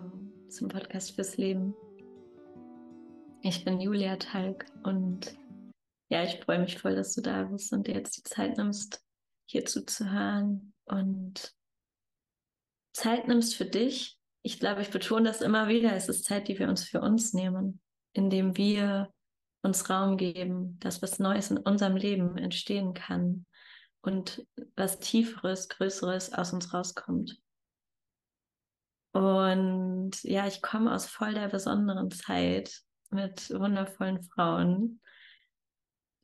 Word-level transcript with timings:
willkommen 0.00 0.50
zum 0.50 0.68
Podcast 0.68 1.14
fürs 1.14 1.36
Leben. 1.36 1.74
Ich 3.42 3.64
bin 3.64 3.80
Julia 3.80 4.16
Talg 4.16 4.66
und 4.82 5.36
ja, 6.08 6.24
ich 6.24 6.40
freue 6.40 6.58
mich 6.58 6.78
voll, 6.78 6.94
dass 6.94 7.14
du 7.14 7.20
da 7.20 7.44
bist 7.44 7.72
und 7.72 7.86
dir 7.86 7.94
jetzt 7.94 8.16
die 8.16 8.22
Zeit 8.22 8.56
nimmst, 8.56 9.02
hier 9.46 9.64
zuzuhören 9.64 10.72
und 10.86 11.54
Zeit 12.94 13.28
nimmst 13.28 13.56
für 13.56 13.64
dich. 13.64 14.18
Ich 14.42 14.58
glaube, 14.58 14.82
ich 14.82 14.90
betone 14.90 15.24
das 15.24 15.42
immer 15.42 15.68
wieder. 15.68 15.94
Es 15.94 16.08
ist 16.08 16.24
Zeit, 16.24 16.48
die 16.48 16.58
wir 16.58 16.68
uns 16.68 16.84
für 16.84 17.00
uns 17.00 17.32
nehmen, 17.34 17.80
indem 18.12 18.56
wir 18.56 19.12
uns 19.62 19.90
Raum 19.90 20.16
geben, 20.16 20.78
dass 20.80 21.02
was 21.02 21.18
Neues 21.18 21.50
in 21.50 21.58
unserem 21.58 21.96
Leben 21.96 22.38
entstehen 22.38 22.94
kann 22.94 23.44
und 24.00 24.46
was 24.76 24.98
Tieferes, 24.98 25.68
Größeres 25.68 26.32
aus 26.32 26.52
uns 26.52 26.72
rauskommt. 26.72 27.38
Und 29.12 30.22
ja, 30.22 30.46
ich 30.46 30.62
komme 30.62 30.94
aus 30.94 31.06
voll 31.06 31.34
der 31.34 31.48
besonderen 31.48 32.10
Zeit 32.10 32.82
mit 33.10 33.50
wundervollen 33.50 34.22
Frauen. 34.22 35.00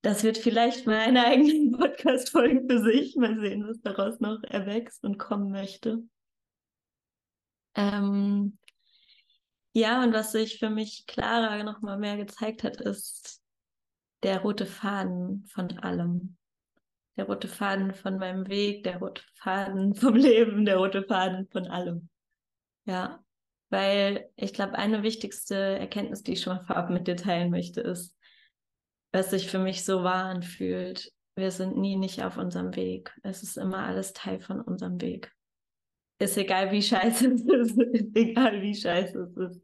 Das 0.02 0.22
wird 0.22 0.38
vielleicht 0.38 0.86
mal 0.86 0.98
eine 0.98 1.24
eigene 1.26 1.76
Podcast-Folge 1.76 2.64
für 2.68 2.82
sich. 2.82 3.16
Mal 3.16 3.40
sehen, 3.40 3.66
was 3.66 3.80
daraus 3.80 4.20
noch 4.20 4.42
erwächst 4.44 5.02
und 5.04 5.18
kommen 5.18 5.50
möchte. 5.50 6.04
Ähm, 7.74 8.58
ja, 9.72 10.02
und 10.02 10.14
was 10.14 10.32
sich 10.32 10.58
für 10.58 10.70
mich 10.70 11.06
klarer 11.06 11.62
noch 11.62 11.82
mal 11.82 11.98
mehr 11.98 12.16
gezeigt 12.16 12.62
hat, 12.62 12.80
ist 12.80 13.42
der 14.22 14.40
rote 14.40 14.64
Faden 14.64 15.44
von 15.48 15.76
allem. 15.78 16.36
Der 17.16 17.26
rote 17.26 17.48
Faden 17.48 17.94
von 17.94 18.18
meinem 18.18 18.48
Weg, 18.48 18.84
der 18.84 18.98
rote 18.98 19.22
Faden 19.34 19.94
vom 19.96 20.14
Leben, 20.14 20.64
der 20.64 20.78
rote 20.78 21.02
Faden 21.02 21.48
von 21.50 21.66
allem. 21.66 22.08
Ja, 22.86 23.24
weil 23.68 24.30
ich 24.36 24.52
glaube, 24.52 24.74
eine 24.74 25.02
wichtigste 25.02 25.56
Erkenntnis, 25.56 26.22
die 26.22 26.34
ich 26.34 26.40
schon 26.40 26.56
mal 26.56 26.62
vorab 26.62 26.88
mit 26.88 27.08
dir 27.08 27.16
teilen 27.16 27.50
möchte, 27.50 27.80
ist, 27.80 28.16
was 29.12 29.30
sich 29.30 29.50
für 29.50 29.58
mich 29.58 29.84
so 29.84 30.04
wahr 30.04 30.26
anfühlt. 30.26 31.12
Wir 31.34 31.50
sind 31.50 31.76
nie 31.76 31.96
nicht 31.96 32.22
auf 32.22 32.36
unserem 32.36 32.76
Weg. 32.76 33.14
Es 33.22 33.42
ist 33.42 33.56
immer 33.56 33.84
alles 33.84 34.12
Teil 34.12 34.40
von 34.40 34.60
unserem 34.60 35.00
Weg. 35.00 35.32
Ist 36.18 36.38
egal, 36.38 36.70
wie 36.70 36.82
scheiße 36.82 37.26
es 37.32 37.42
ist, 37.42 37.78
ist 37.78 38.16
egal, 38.16 38.62
wie 38.62 38.74
scheiße 38.74 39.18
es 39.18 39.36
ist. 39.36 39.60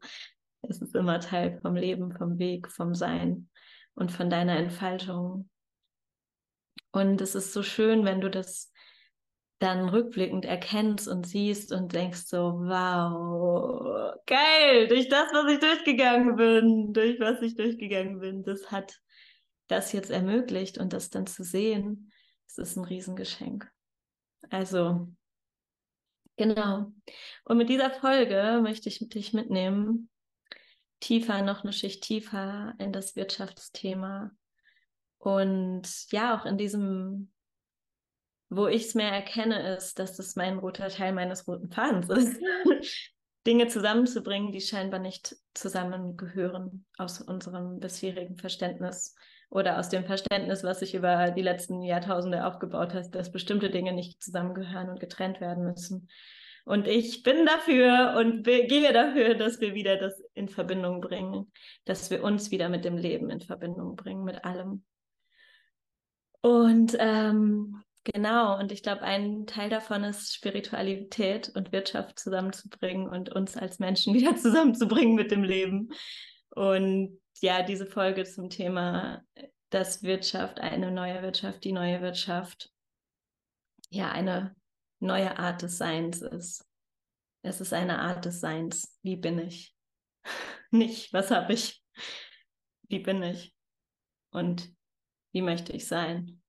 Es 0.63 0.81
ist 0.81 0.95
immer 0.95 1.19
Teil 1.19 1.59
vom 1.61 1.75
Leben, 1.75 2.15
vom 2.15 2.37
Weg, 2.37 2.69
vom 2.69 2.93
Sein 2.93 3.49
und 3.95 4.11
von 4.11 4.29
deiner 4.29 4.57
Entfaltung. 4.57 5.49
Und 6.91 7.21
es 7.21 7.35
ist 7.35 7.53
so 7.53 7.63
schön, 7.63 8.05
wenn 8.05 8.21
du 8.21 8.29
das 8.29 8.72
dann 9.63 9.87
rückblickend 9.87 10.43
erkennst 10.45 11.07
und 11.07 11.25
siehst 11.25 11.71
und 11.71 11.93
denkst 11.93 12.25
so, 12.25 12.37
wow, 12.37 14.13
geil, 14.25 14.87
durch 14.89 15.07
das, 15.07 15.31
was 15.31 15.51
ich 15.51 15.59
durchgegangen 15.59 16.35
bin, 16.35 16.93
durch 16.93 17.19
was 17.19 17.41
ich 17.41 17.55
durchgegangen 17.55 18.19
bin, 18.19 18.43
das 18.43 18.71
hat 18.71 18.99
das 19.67 19.93
jetzt 19.93 20.11
ermöglicht 20.11 20.77
und 20.77 20.91
das 20.91 21.09
dann 21.09 21.27
zu 21.27 21.43
sehen, 21.43 22.11
das 22.47 22.57
ist 22.57 22.75
ein 22.75 22.83
Riesengeschenk. 22.83 23.71
Also, 24.49 25.07
genau. 26.35 26.91
Und 27.45 27.57
mit 27.57 27.69
dieser 27.69 27.89
Folge 27.89 28.59
möchte 28.61 28.89
ich 28.89 29.07
dich 29.09 29.33
mitnehmen, 29.33 30.09
tiefer, 30.99 31.41
noch 31.41 31.63
eine 31.63 31.73
Schicht 31.73 32.03
tiefer 32.03 32.75
in 32.79 32.91
das 32.91 33.15
Wirtschaftsthema 33.15 34.31
und 35.19 35.87
ja, 36.11 36.37
auch 36.37 36.45
in 36.45 36.57
diesem 36.57 37.32
wo 38.55 38.67
ich 38.67 38.85
es 38.85 38.95
mehr 38.95 39.11
erkenne, 39.11 39.75
ist, 39.75 39.99
dass 39.99 40.15
das 40.15 40.35
mein 40.35 40.59
roter 40.59 40.89
Teil 40.89 41.13
meines 41.13 41.47
roten 41.47 41.69
Fadens 41.71 42.09
ist. 42.09 42.39
Dinge 43.45 43.67
zusammenzubringen, 43.67 44.51
die 44.51 44.61
scheinbar 44.61 44.99
nicht 44.99 45.35
zusammengehören 45.53 46.85
aus 46.97 47.19
unserem 47.19 47.79
bisherigen 47.79 48.37
Verständnis 48.37 49.15
oder 49.49 49.77
aus 49.79 49.89
dem 49.89 50.05
Verständnis, 50.05 50.63
was 50.63 50.79
sich 50.79 50.95
über 50.95 51.31
die 51.31 51.41
letzten 51.41 51.81
Jahrtausende 51.81 52.45
aufgebaut 52.45 52.93
hat, 52.93 53.13
dass 53.13 53.31
bestimmte 53.31 53.69
Dinge 53.69 53.93
nicht 53.93 54.23
zusammengehören 54.23 54.89
und 54.89 54.99
getrennt 54.99 55.41
werden 55.41 55.65
müssen. 55.65 56.07
Und 56.65 56.87
ich 56.87 57.23
bin 57.23 57.45
dafür 57.45 58.15
und 58.17 58.43
gehe 58.43 58.93
dafür, 58.93 59.35
dass 59.35 59.59
wir 59.59 59.73
wieder 59.73 59.97
das 59.97 60.23
in 60.33 60.47
Verbindung 60.47 61.01
bringen, 61.01 61.51
dass 61.83 62.09
wir 62.09 62.23
uns 62.23 62.51
wieder 62.51 62.69
mit 62.69 62.85
dem 62.85 62.97
Leben 62.97 63.29
in 63.29 63.41
Verbindung 63.41 63.97
bringen, 63.97 64.23
mit 64.23 64.45
allem. 64.45 64.85
Und 66.41 66.95
ähm, 66.99 67.83
Genau, 68.05 68.59
und 68.59 68.73
ich 68.73 68.83
glaube, 68.83 69.03
ein 69.03 69.47
Teil 69.47 69.69
davon 69.69 70.03
ist 70.03 70.33
Spiritualität 70.33 71.49
und 71.55 71.71
Wirtschaft 71.71 72.19
zusammenzubringen 72.19 73.07
und 73.07 73.29
uns 73.29 73.55
als 73.55 73.79
Menschen 73.79 74.13
wieder 74.13 74.35
zusammenzubringen 74.35 75.15
mit 75.15 75.31
dem 75.31 75.43
Leben. 75.43 75.89
Und 76.49 77.19
ja, 77.39 77.63
diese 77.63 77.85
Folge 77.85 78.25
zum 78.25 78.49
Thema, 78.49 79.23
dass 79.69 80.03
Wirtschaft 80.03 80.59
eine 80.59 80.91
neue 80.91 81.21
Wirtschaft, 81.21 81.63
die 81.63 81.71
neue 81.71 82.01
Wirtschaft, 82.01 82.71
ja, 83.89 84.11
eine 84.11 84.55
neue 84.99 85.37
Art 85.39 85.61
des 85.61 85.77
Seins 85.77 86.21
ist. 86.21 86.65
Es 87.41 87.61
ist 87.61 87.73
eine 87.73 87.99
Art 87.99 88.25
des 88.25 88.39
Seins. 88.39 88.97
Wie 89.01 89.15
bin 89.15 89.39
ich? 89.39 89.75
Nicht, 90.71 91.13
was 91.13 91.31
habe 91.31 91.53
ich? 91.53 91.81
Wie 92.89 92.99
bin 92.99 93.23
ich? 93.23 93.55
Und 94.31 94.73
wie 95.31 95.41
möchte 95.41 95.73
ich 95.73 95.87
sein? 95.87 96.42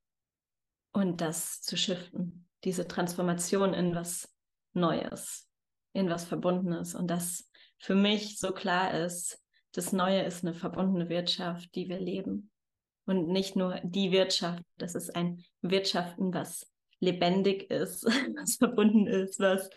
Und 0.94 1.20
das 1.20 1.60
zu 1.60 1.76
shiften, 1.76 2.46
diese 2.62 2.88
Transformation 2.88 3.74
in 3.74 3.94
was 3.94 4.32
Neues, 4.72 5.50
in 5.92 6.08
was 6.08 6.24
Verbundenes. 6.24 6.94
Und 6.94 7.08
das 7.08 7.50
für 7.78 7.94
mich 7.94 8.38
so 8.38 8.52
klar 8.52 8.94
ist, 8.94 9.38
das 9.72 9.92
Neue 9.92 10.22
ist 10.22 10.44
eine 10.44 10.54
verbundene 10.54 11.08
Wirtschaft, 11.08 11.74
die 11.74 11.88
wir 11.88 11.98
leben. 11.98 12.50
Und 13.06 13.28
nicht 13.28 13.56
nur 13.56 13.80
die 13.82 14.12
Wirtschaft, 14.12 14.62
das 14.78 14.94
ist 14.94 15.14
ein 15.14 15.44
Wirtschaften, 15.60 16.32
was 16.32 16.72
lebendig 17.00 17.70
ist, 17.70 18.04
was 18.38 18.56
verbunden 18.56 19.06
ist, 19.06 19.40
was 19.40 19.68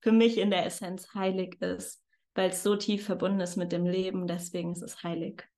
für 0.00 0.12
mich 0.12 0.38
in 0.38 0.50
der 0.50 0.66
Essenz 0.66 1.14
heilig 1.14 1.62
ist, 1.62 2.02
weil 2.34 2.50
es 2.50 2.62
so 2.62 2.74
tief 2.76 3.06
verbunden 3.06 3.40
ist 3.40 3.56
mit 3.56 3.70
dem 3.72 3.86
Leben, 3.86 4.26
deswegen 4.26 4.72
ist 4.72 4.82
es 4.82 5.02
heilig. 5.04 5.48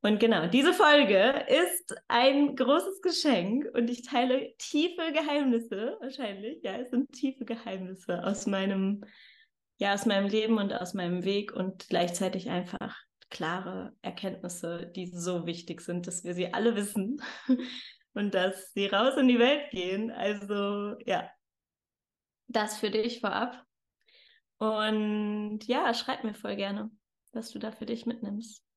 Und 0.00 0.20
genau, 0.20 0.46
diese 0.46 0.72
Folge 0.72 1.44
ist 1.48 1.94
ein 2.06 2.54
großes 2.54 3.02
Geschenk 3.02 3.66
und 3.74 3.90
ich 3.90 4.02
teile 4.02 4.54
tiefe 4.58 5.12
Geheimnisse, 5.12 5.96
wahrscheinlich. 6.00 6.62
Ja, 6.62 6.76
es 6.76 6.90
sind 6.90 7.10
tiefe 7.12 7.44
Geheimnisse 7.44 8.22
aus 8.24 8.46
meinem, 8.46 9.04
ja, 9.78 9.94
aus 9.94 10.06
meinem 10.06 10.28
Leben 10.28 10.58
und 10.58 10.72
aus 10.72 10.94
meinem 10.94 11.24
Weg 11.24 11.52
und 11.52 11.88
gleichzeitig 11.88 12.48
einfach 12.48 12.96
klare 13.30 13.92
Erkenntnisse, 14.00 14.90
die 14.94 15.06
so 15.06 15.46
wichtig 15.46 15.80
sind, 15.80 16.06
dass 16.06 16.22
wir 16.22 16.34
sie 16.34 16.54
alle 16.54 16.76
wissen 16.76 17.20
und 18.14 18.34
dass 18.34 18.72
sie 18.72 18.86
raus 18.86 19.16
in 19.16 19.26
die 19.26 19.40
Welt 19.40 19.70
gehen. 19.70 20.12
Also, 20.12 20.96
ja, 21.06 21.28
das 22.46 22.78
für 22.78 22.90
dich 22.90 23.20
vorab. 23.20 23.64
Und 24.58 25.60
ja, 25.66 25.92
schreib 25.92 26.24
mir 26.24 26.34
voll 26.34 26.56
gerne, 26.56 26.90
was 27.32 27.50
du 27.50 27.58
da 27.58 27.72
für 27.72 27.86
dich 27.86 28.06
mitnimmst. 28.06 28.67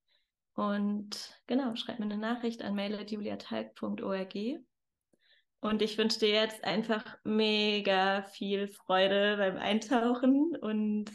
Und 0.54 1.42
genau, 1.48 1.76
schreib 1.76 2.00
mir 2.00 2.06
eine 2.06 2.18
Nachricht 2.18 2.62
an 2.62 2.76
mail.juliatalk.org. 2.76 4.36
Und 5.62 5.82
ich 5.82 5.98
wünsche 5.98 6.20
dir 6.20 6.30
jetzt 6.30 6.64
einfach 6.64 7.18
mega 7.24 8.24
viel 8.24 8.68
Freude 8.68 9.38
beim 9.38 9.58
Eintauchen 9.58 10.56
und 10.60 11.12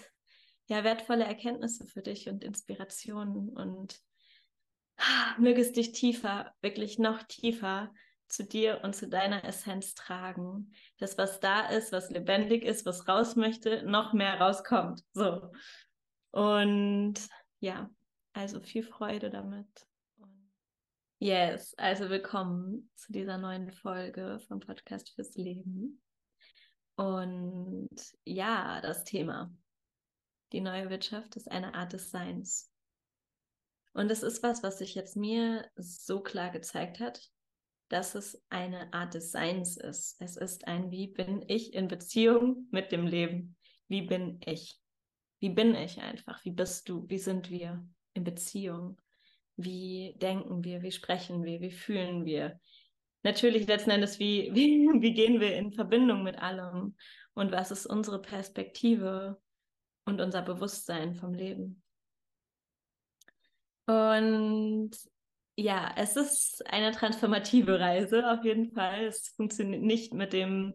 ja, 0.69 0.85
wertvolle 0.85 1.25
Erkenntnisse 1.25 1.87
für 1.87 2.03
dich 2.03 2.29
und 2.29 2.45
Inspirationen 2.45 3.51
und 3.51 4.01
ah, 4.97 5.35
möge 5.39 5.61
es 5.61 5.73
dich 5.73 5.93
tiefer, 5.93 6.55
wirklich 6.61 6.99
noch 6.99 7.23
tiefer 7.25 7.93
zu 8.29 8.45
dir 8.45 8.81
und 8.83 8.95
zu 8.95 9.09
deiner 9.09 9.45
Essenz 9.45 9.95
tragen. 9.95 10.73
Das, 10.99 11.19
was 11.19 11.41
da 11.41 11.69
ist, 11.69 11.93
was 11.93 12.11
lebendig 12.11 12.65
ist, 12.65 12.87
was 12.87 13.07
raus 13.09 13.37
möchte, 13.37 13.83
noch 13.85 14.13
mehr 14.13 14.41
rauskommt. 14.41 15.03
So. 15.13 15.51
Und 16.31 17.15
ja, 17.61 17.91
also 18.37 18.61
viel 18.61 18.83
Freude 18.83 19.31
damit. 19.31 19.87
Yes, 21.19 21.73
also 21.79 22.11
willkommen 22.11 22.91
zu 22.95 23.11
dieser 23.11 23.39
neuen 23.39 23.73
Folge 23.73 24.39
vom 24.47 24.61
Podcast 24.61 25.15
fürs 25.15 25.35
Leben. 25.37 26.03
Und 26.97 27.89
ja, 28.25 28.83
das 28.83 29.05
Thema. 29.05 29.51
Die 30.53 30.61
neue 30.61 30.91
Wirtschaft 30.91 31.37
ist 31.37 31.51
eine 31.51 31.75
Art 31.75 31.95
des 31.95 32.11
Seins. 32.11 32.71
Und 33.95 34.11
es 34.11 34.23
ist 34.23 34.43
was, 34.43 34.63
was 34.63 34.79
sich 34.79 34.95
jetzt 34.95 35.17
mir 35.17 35.71
so 35.77 36.21
klar 36.21 36.51
gezeigt 36.51 37.01
hat, 37.01 37.31
dass 37.89 38.15
es 38.15 38.45
eine 38.51 38.93
Art 38.93 39.15
des 39.15 39.33
Seins 39.33 39.79
ist. 39.79 40.21
Es 40.21 40.37
ist 40.37 40.67
ein, 40.67 40.91
wie 40.91 41.07
bin 41.09 41.43
ich 41.49 41.73
in 41.73 41.89
Beziehung 41.89 42.69
mit 42.71 42.93
dem 42.93 43.07
Leben? 43.07 43.57
Wie 43.89 44.03
bin 44.03 44.41
ich? 44.45 44.79
Wie 45.41 45.51
bin 45.51 45.75
ich 45.75 46.03
einfach? 46.03 46.45
Wie 46.45 46.51
bist 46.51 46.91
du? 46.91 47.09
Wie 47.09 47.19
sind 47.19 47.51
wir? 47.51 47.83
In 48.17 48.25
Beziehung? 48.25 49.01
Wie 49.57 50.15
denken 50.19 50.65
wir? 50.65 50.83
Wie 50.83 50.93
sprechen 50.93 51.45
wir? 51.45 51.61
Wie 51.61 51.71
fühlen 51.71 52.25
wir? 52.25 52.61
Natürlich 53.23 53.67
letzten 53.67 53.91
Endes, 53.91 54.19
wie, 54.19 54.51
wie, 54.55 54.89
wie 55.01 55.15
gehen 55.15 55.41
wir 55.41 55.57
in 55.57 55.73
Verbindung 55.73 56.23
mit 56.23 56.39
allem? 56.39 56.97
Und 57.35 57.53
was 57.53 57.71
ist 57.71 57.87
unsere 57.87 58.21
Perspektive 58.21 59.39
und 60.07 60.21
unser 60.21 60.41
Bewusstsein 60.41 61.15
vom 61.15 61.35
Leben. 61.35 61.83
Und 63.87 64.93
ja, 65.57 65.93
es 65.97 66.17
ist 66.17 66.67
eine 66.67 66.93
transformative 66.93 67.79
Reise 67.79 68.31
auf 68.31 68.45
jeden 68.45 68.73
Fall. 68.73 69.07
Es 69.07 69.29
funktioniert 69.37 69.83
nicht 69.83 70.15
mit 70.15 70.33
dem, 70.33 70.75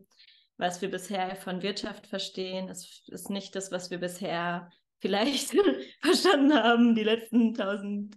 was 0.58 0.82
wir 0.82 0.92
bisher 0.92 1.36
von 1.36 1.62
Wirtschaft 1.62 2.08
verstehen. 2.08 2.70
Es 2.70 3.04
ist 3.08 3.30
nicht 3.30 3.56
das, 3.56 3.72
was 3.72 3.90
wir 3.90 4.00
bisher 4.00 4.70
vielleicht 5.01 5.53
verstanden 6.01 6.53
haben, 6.53 6.95
die 6.95 7.03
letzten 7.03 7.53
tausend 7.53 8.15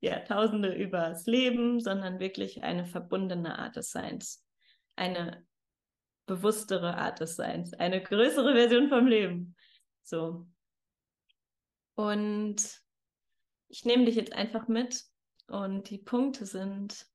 Jahrtausende 0.00 0.74
über 0.74 1.08
das 1.08 1.26
Leben, 1.26 1.80
sondern 1.80 2.20
wirklich 2.20 2.62
eine 2.62 2.86
verbundene 2.86 3.58
Art 3.58 3.76
des 3.76 3.90
Seins. 3.90 4.46
Eine 4.94 5.44
bewusstere 6.26 6.96
Art 6.96 7.20
des 7.20 7.36
Seins, 7.36 7.72
eine 7.72 8.02
größere 8.02 8.52
Version 8.52 8.88
vom 8.88 9.06
Leben. 9.06 9.56
So. 10.02 10.46
Und 11.94 12.56
ich 13.68 13.84
nehme 13.84 14.04
dich 14.04 14.16
jetzt 14.16 14.32
einfach 14.32 14.68
mit 14.68 15.02
und 15.48 15.88
die 15.90 15.98
Punkte 15.98 16.44
sind, 16.44 17.06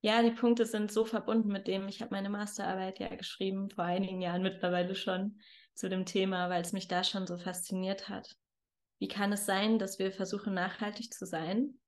ja, 0.00 0.22
die 0.22 0.30
Punkte 0.30 0.64
sind 0.64 0.92
so 0.92 1.04
verbunden 1.04 1.48
mit 1.48 1.66
dem, 1.66 1.88
ich 1.88 2.00
habe 2.00 2.14
meine 2.14 2.30
Masterarbeit 2.30 3.00
ja 3.00 3.14
geschrieben, 3.14 3.70
vor 3.70 3.84
einigen 3.84 4.20
Jahren 4.20 4.42
mittlerweile 4.42 4.94
schon, 4.94 5.40
zu 5.76 5.88
dem 5.88 6.06
Thema, 6.06 6.50
weil 6.50 6.62
es 6.62 6.72
mich 6.72 6.88
da 6.88 7.04
schon 7.04 7.26
so 7.26 7.38
fasziniert 7.38 8.08
hat. 8.08 8.36
Wie 8.98 9.08
kann 9.08 9.32
es 9.32 9.46
sein, 9.46 9.78
dass 9.78 9.98
wir 9.98 10.10
versuchen, 10.10 10.54
nachhaltig 10.54 11.12
zu 11.12 11.26
sein 11.26 11.78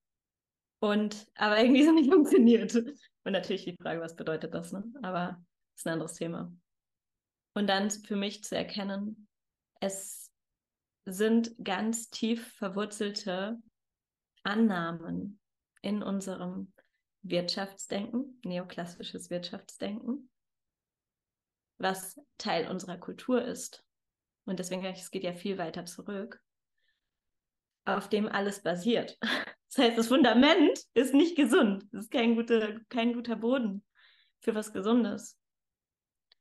und 0.81 1.27
aber 1.35 1.59
irgendwie 1.61 1.85
so 1.85 1.93
nicht 1.93 2.13
funktioniert? 2.13 2.75
Und 2.75 3.33
natürlich 3.33 3.65
die 3.65 3.77
Frage, 3.81 4.01
was 4.01 4.15
bedeutet 4.15 4.55
das, 4.55 4.73
ne? 4.73 4.85
Aber 5.03 5.43
ist 5.75 5.87
ein 5.87 5.95
anderes 5.95 6.15
Thema. 6.15 6.53
Und 7.55 7.67
dann 7.67 7.91
für 7.91 8.17
mich 8.17 8.45
zu 8.45 8.57
erkennen, 8.57 9.29
es 9.81 10.31
sind 11.05 11.55
ganz 11.63 12.11
tief 12.11 12.55
verwurzelte 12.55 13.59
Annahmen 14.43 15.41
in 15.83 16.03
unserem 16.03 16.73
Wirtschaftsdenken, 17.23 18.41
neoklassisches 18.45 19.31
Wirtschaftsdenken, 19.31 20.31
was 21.79 22.21
Teil 22.37 22.69
unserer 22.69 22.99
Kultur 22.99 23.45
ist. 23.45 23.85
Und 24.45 24.59
deswegen, 24.59 24.85
es 24.85 25.11
geht 25.11 25.25
ja 25.25 25.33
viel 25.33 25.59
weiter 25.59 25.87
zurück, 25.87 26.41
auf 27.85 28.09
dem 28.09 28.29
alles 28.29 28.63
basiert. 28.63 29.19
Das 29.71 29.85
heißt, 29.85 29.99
das 29.99 30.09
Fundament 30.09 30.81
ist 30.95 31.13
nicht 31.13 31.37
gesund. 31.37 31.85
Es 31.93 32.05
ist 32.05 32.11
kein 32.11 32.37
guter, 32.37 32.81
kein 32.89 33.13
guter 33.13 33.37
Boden 33.37 33.85
für 34.41 34.55
was 34.55 34.73
Gesundes. 34.73 35.39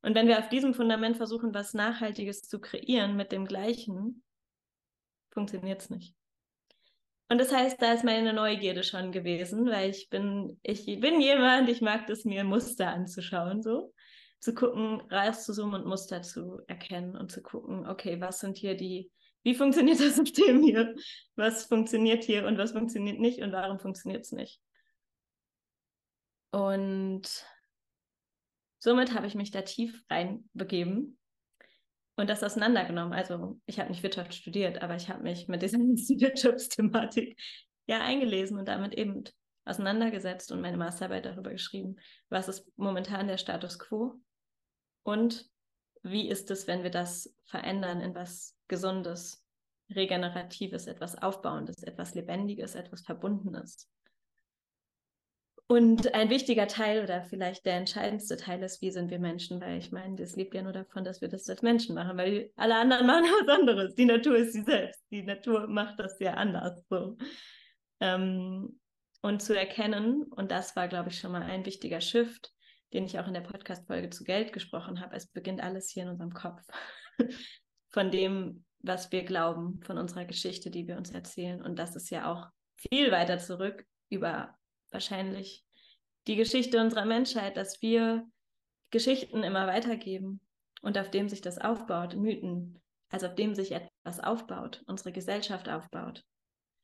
Und 0.01 0.15
wenn 0.15 0.29
wir 0.29 0.39
auf 0.39 0.47
diesem 0.47 0.73
Fundament 0.73 1.17
versuchen, 1.17 1.53
was 1.53 1.73
Nachhaltiges 1.73 2.43
zu 2.43 2.61
kreieren 2.61 3.17
mit 3.17 3.33
dem 3.33 3.43
Gleichen, 3.43 4.23
funktioniert 5.31 5.81
es 5.81 5.89
nicht. 5.89 6.15
Und 7.27 7.39
das 7.39 7.51
heißt, 7.51 7.81
da 7.81 7.91
ist 7.91 8.05
meine 8.05 8.31
Neugierde 8.31 8.83
schon 8.83 9.11
gewesen, 9.11 9.65
weil 9.65 9.89
ich 9.89 10.07
bin, 10.09 10.57
ich 10.63 10.85
bin 10.85 11.19
jemand, 11.19 11.67
ich 11.67 11.81
mag 11.81 12.09
es 12.09 12.23
mir 12.23 12.45
Muster 12.45 12.87
anzuschauen, 12.87 13.61
so 13.61 13.93
zu 14.39 14.53
gucken, 14.53 15.01
rauszuzoomen 15.11 15.81
und 15.81 15.87
Muster 15.87 16.21
zu 16.21 16.61
erkennen 16.67 17.15
und 17.15 17.31
zu 17.31 17.41
gucken, 17.41 17.87
okay, 17.87 18.21
was 18.21 18.39
sind 18.39 18.57
hier 18.57 18.75
die, 18.75 19.11
wie 19.43 19.55
funktioniert 19.55 19.99
das 19.99 20.15
System 20.15 20.61
hier? 20.61 20.95
Was 21.35 21.65
funktioniert 21.65 22.23
hier 22.23 22.45
und 22.45 22.57
was 22.57 22.71
funktioniert 22.71 23.19
nicht 23.19 23.41
und 23.41 23.51
warum 23.51 23.79
funktioniert 23.79 24.21
es 24.21 24.31
nicht? 24.31 24.61
Und 26.51 27.45
somit 28.79 29.13
habe 29.13 29.27
ich 29.27 29.35
mich 29.35 29.51
da 29.51 29.61
tief 29.63 30.03
reinbegeben 30.09 31.17
und 32.15 32.29
das 32.29 32.43
auseinandergenommen. 32.43 33.13
Also 33.13 33.59
ich 33.65 33.79
habe 33.79 33.89
nicht 33.89 34.03
Wirtschaft 34.03 34.33
studiert, 34.33 34.81
aber 34.81 34.95
ich 34.95 35.09
habe 35.09 35.23
mich 35.23 35.47
mit 35.47 35.61
dieser 35.61 35.77
Wirtschaftsthematik 35.79 37.39
ja 37.87 38.01
eingelesen 38.01 38.57
und 38.57 38.67
damit 38.67 38.93
eben 38.93 39.23
auseinandergesetzt 39.65 40.51
und 40.51 40.61
meine 40.61 40.77
Masterarbeit 40.77 41.25
darüber 41.25 41.51
geschrieben, 41.51 41.97
was 42.29 42.47
ist 42.47 42.65
momentan 42.77 43.27
der 43.27 43.37
Status 43.37 43.77
quo 43.77 44.19
und 45.07 45.49
wie 46.03 46.27
ist 46.27 46.51
es, 46.51 46.67
wenn 46.67 46.83
wir 46.83 46.89
das 46.89 47.33
verändern 47.45 48.01
in 48.01 48.13
was 48.13 48.57
Gesundes, 48.67 49.41
Regeneratives, 49.89 50.85
etwas 50.85 51.21
Aufbauendes, 51.21 51.81
etwas 51.83 52.13
Lebendiges, 52.13 52.75
etwas 52.75 53.03
Verbundenes. 53.03 53.89
Und 55.67 56.13
ein 56.13 56.29
wichtiger 56.29 56.67
Teil 56.67 57.03
oder 57.03 57.23
vielleicht 57.23 57.65
der 57.65 57.75
entscheidendste 57.75 58.35
Teil 58.35 58.61
ist, 58.63 58.81
wie 58.81 58.91
sind 58.91 59.09
wir 59.09 59.19
Menschen? 59.19 59.61
Weil 59.61 59.77
ich 59.77 59.93
meine, 59.93 60.17
das 60.17 60.35
lebt 60.35 60.53
ja 60.53 60.61
nur 60.61 60.73
davon, 60.73 61.05
dass 61.05 61.21
wir 61.21 61.29
das 61.29 61.49
als 61.49 61.61
Menschen 61.61 61.95
machen, 61.95 62.17
weil 62.17 62.51
alle 62.57 62.75
anderen 62.75 63.07
machen 63.07 63.23
was 63.23 63.47
anderes. 63.47 63.95
Die 63.95 64.05
Natur 64.05 64.35
ist 64.35 64.51
sie 64.51 64.63
selbst. 64.63 65.01
Die 65.09 65.23
Natur 65.23 65.67
macht 65.67 66.01
das 66.01 66.19
ja 66.19 66.33
anders. 66.33 66.83
So. 66.89 67.17
Ähm, 68.01 68.77
und 69.21 69.41
zu 69.41 69.57
erkennen, 69.57 70.23
und 70.23 70.51
das 70.51 70.75
war, 70.75 70.89
glaube 70.89 71.09
ich, 71.09 71.19
schon 71.19 71.31
mal 71.31 71.43
ein 71.43 71.65
wichtiger 71.65 72.01
Shift, 72.01 72.53
den 72.93 73.05
ich 73.05 73.19
auch 73.19 73.27
in 73.27 73.33
der 73.33 73.41
Podcast-Folge 73.41 74.09
zu 74.09 74.23
Geld 74.23 74.53
gesprochen 74.53 75.01
habe. 75.01 75.15
Es 75.15 75.27
beginnt 75.27 75.61
alles 75.61 75.89
hier 75.89 76.03
in 76.03 76.09
unserem 76.09 76.33
Kopf. 76.33 76.61
von 77.89 78.11
dem, 78.11 78.65
was 78.79 79.11
wir 79.11 79.23
glauben, 79.23 79.81
von 79.83 79.97
unserer 79.97 80.25
Geschichte, 80.25 80.69
die 80.69 80.87
wir 80.87 80.97
uns 80.97 81.11
erzählen. 81.11 81.61
Und 81.61 81.79
das 81.79 81.95
ist 81.95 82.09
ja 82.09 82.31
auch 82.31 82.47
viel 82.75 83.11
weiter 83.11 83.39
zurück 83.39 83.85
über 84.09 84.55
wahrscheinlich 84.91 85.65
die 86.27 86.35
Geschichte 86.35 86.79
unserer 86.79 87.05
Menschheit, 87.05 87.57
dass 87.57 87.81
wir 87.81 88.25
Geschichten 88.91 89.43
immer 89.43 89.67
weitergeben 89.67 90.41
und 90.81 90.97
auf 90.97 91.09
dem 91.09 91.29
sich 91.29 91.41
das 91.41 91.57
aufbaut, 91.57 92.15
Mythen, 92.15 92.81
also 93.09 93.27
auf 93.27 93.35
dem 93.35 93.55
sich 93.55 93.71
etwas 93.71 94.19
aufbaut, 94.19 94.83
unsere 94.85 95.11
Gesellschaft 95.11 95.69
aufbaut. 95.69 96.23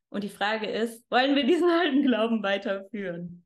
Und 0.10 0.24
die 0.24 0.30
Frage 0.30 0.68
ist, 0.68 1.10
wollen 1.12 1.36
wir 1.36 1.46
diesen 1.46 1.70
alten 1.70 2.04
Glauben 2.04 2.44
weiterführen, 2.44 3.46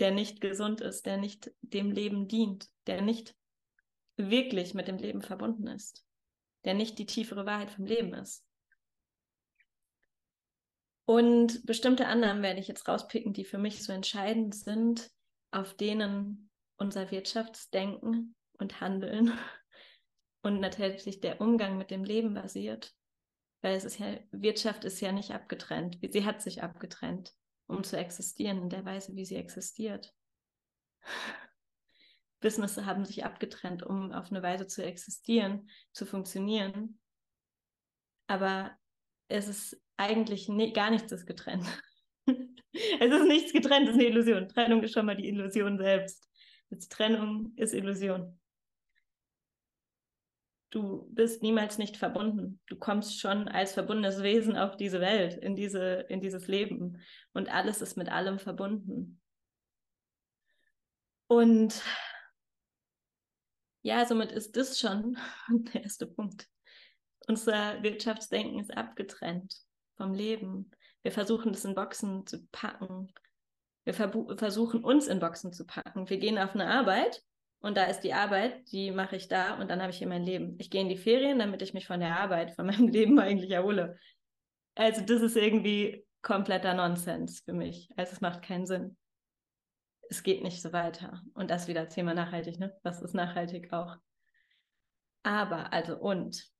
der 0.00 0.10
nicht 0.10 0.40
gesund 0.40 0.80
ist, 0.80 1.06
der 1.06 1.18
nicht 1.18 1.52
dem 1.60 1.90
Leben 1.90 2.26
dient, 2.26 2.68
der 2.86 3.02
nicht 3.02 3.36
wirklich 4.16 4.74
mit 4.74 4.88
dem 4.88 4.98
Leben 4.98 5.22
verbunden 5.22 5.66
ist, 5.66 6.04
der 6.64 6.74
nicht 6.74 6.98
die 6.98 7.06
tiefere 7.06 7.46
Wahrheit 7.46 7.70
vom 7.70 7.84
Leben 7.84 8.14
ist? 8.14 8.44
Und 11.04 11.66
bestimmte 11.66 12.06
Annahmen 12.06 12.42
werde 12.42 12.60
ich 12.60 12.68
jetzt 12.68 12.86
rauspicken, 12.86 13.32
die 13.32 13.44
für 13.44 13.58
mich 13.58 13.82
so 13.82 13.92
entscheidend 13.92 14.54
sind, 14.54 15.10
auf 15.50 15.74
denen 15.74 16.50
unser 16.76 17.10
Wirtschaftsdenken 17.10 18.36
und 18.58 18.80
Handeln 18.80 19.32
und 20.42 20.60
natürlich 20.60 21.20
der 21.20 21.40
Umgang 21.40 21.78
mit 21.78 21.90
dem 21.90 22.04
Leben 22.04 22.34
basiert. 22.34 22.94
Weil 23.60 23.74
es 23.74 23.84
ist 23.84 23.98
ja, 23.98 24.18
Wirtschaft 24.30 24.84
ist 24.84 25.00
ja 25.00 25.12
nicht 25.12 25.32
abgetrennt. 25.32 25.98
Sie 26.00 26.24
hat 26.24 26.40
sich 26.40 26.62
abgetrennt, 26.62 27.34
um 27.70 27.84
zu 27.84 27.96
existieren 27.96 28.62
in 28.62 28.68
der 28.68 28.84
Weise, 28.84 29.14
wie 29.14 29.24
sie 29.24 29.36
existiert. 29.36 30.12
Business 32.40 32.78
haben 32.78 33.04
sich 33.04 33.24
abgetrennt, 33.24 33.82
um 33.82 34.12
auf 34.12 34.30
eine 34.30 34.42
Weise 34.42 34.66
zu 34.66 34.84
existieren, 34.84 35.70
zu 35.92 36.06
funktionieren. 36.06 36.98
Aber 38.26 38.76
es 39.28 39.46
ist 39.46 39.80
eigentlich 39.96 40.48
ne 40.48 40.72
gar 40.72 40.90
nichts 40.90 41.12
ist 41.12 41.26
getrennt. 41.26 41.66
es 42.26 43.12
ist 43.12 43.26
nichts 43.26 43.52
getrennt, 43.52 43.88
es 43.88 43.94
ist 43.94 44.00
eine 44.00 44.08
Illusion. 44.08 44.48
Trennung 44.48 44.82
ist 44.82 44.94
schon 44.94 45.06
mal 45.06 45.16
die 45.16 45.28
Illusion 45.28 45.78
selbst. 45.78 46.28
Jetzt 46.70 46.90
Trennung 46.90 47.52
ist 47.56 47.74
Illusion. 47.74 48.39
Du 50.70 51.08
bist 51.10 51.42
niemals 51.42 51.78
nicht 51.78 51.96
verbunden. 51.96 52.60
Du 52.66 52.76
kommst 52.76 53.20
schon 53.20 53.48
als 53.48 53.72
verbundenes 53.72 54.22
Wesen 54.22 54.56
auf 54.56 54.76
diese 54.76 55.00
Welt, 55.00 55.34
in, 55.34 55.56
diese, 55.56 56.06
in 56.08 56.20
dieses 56.20 56.46
Leben. 56.46 57.02
Und 57.32 57.52
alles 57.52 57.82
ist 57.82 57.96
mit 57.96 58.08
allem 58.08 58.38
verbunden. 58.38 59.20
Und 61.26 61.82
ja, 63.82 64.06
somit 64.06 64.30
ist 64.30 64.56
das 64.56 64.78
schon 64.78 65.18
der 65.48 65.82
erste 65.82 66.06
Punkt. 66.06 66.48
Unser 67.26 67.82
Wirtschaftsdenken 67.82 68.60
ist 68.60 68.76
abgetrennt 68.76 69.54
vom 69.96 70.14
Leben. 70.14 70.70
Wir 71.02 71.12
versuchen 71.12 71.52
das 71.52 71.64
in 71.64 71.74
Boxen 71.74 72.26
zu 72.26 72.46
packen. 72.52 73.12
Wir 73.84 73.94
versuchen 73.94 74.84
uns 74.84 75.08
in 75.08 75.18
Boxen 75.18 75.52
zu 75.52 75.66
packen. 75.66 76.08
Wir 76.08 76.18
gehen 76.18 76.38
auf 76.38 76.54
eine 76.54 76.68
Arbeit 76.68 77.22
und 77.60 77.76
da 77.76 77.84
ist 77.84 78.00
die 78.00 78.14
Arbeit, 78.14 78.72
die 78.72 78.90
mache 78.90 79.16
ich 79.16 79.28
da 79.28 79.60
und 79.60 79.70
dann 79.70 79.80
habe 79.80 79.90
ich 79.90 79.98
hier 79.98 80.08
mein 80.08 80.24
Leben. 80.24 80.56
Ich 80.58 80.70
gehe 80.70 80.80
in 80.80 80.88
die 80.88 80.96
Ferien, 80.96 81.38
damit 81.38 81.60
ich 81.60 81.74
mich 81.74 81.86
von 81.86 82.00
der 82.00 82.18
Arbeit, 82.18 82.52
von 82.52 82.66
meinem 82.66 82.88
Leben 82.92 83.18
eigentlich 83.18 83.50
erhole. 83.50 83.98
Also 84.74 85.02
das 85.02 85.20
ist 85.20 85.36
irgendwie 85.36 86.06
kompletter 86.22 86.72
Nonsens 86.72 87.40
für 87.40 87.52
mich. 87.52 87.90
Also 87.96 88.12
es 88.12 88.20
macht 88.22 88.42
keinen 88.42 88.66
Sinn. 88.66 88.96
Es 90.08 90.22
geht 90.22 90.42
nicht 90.42 90.62
so 90.62 90.72
weiter. 90.72 91.22
Und 91.34 91.50
das 91.50 91.68
wieder 91.68 91.88
Thema 91.88 92.14
nachhaltig, 92.14 92.58
ne? 92.58 92.74
Was 92.82 93.02
ist 93.02 93.14
nachhaltig 93.14 93.72
auch? 93.72 93.96
Aber, 95.22 95.72
also 95.72 95.98
und, 95.98 96.50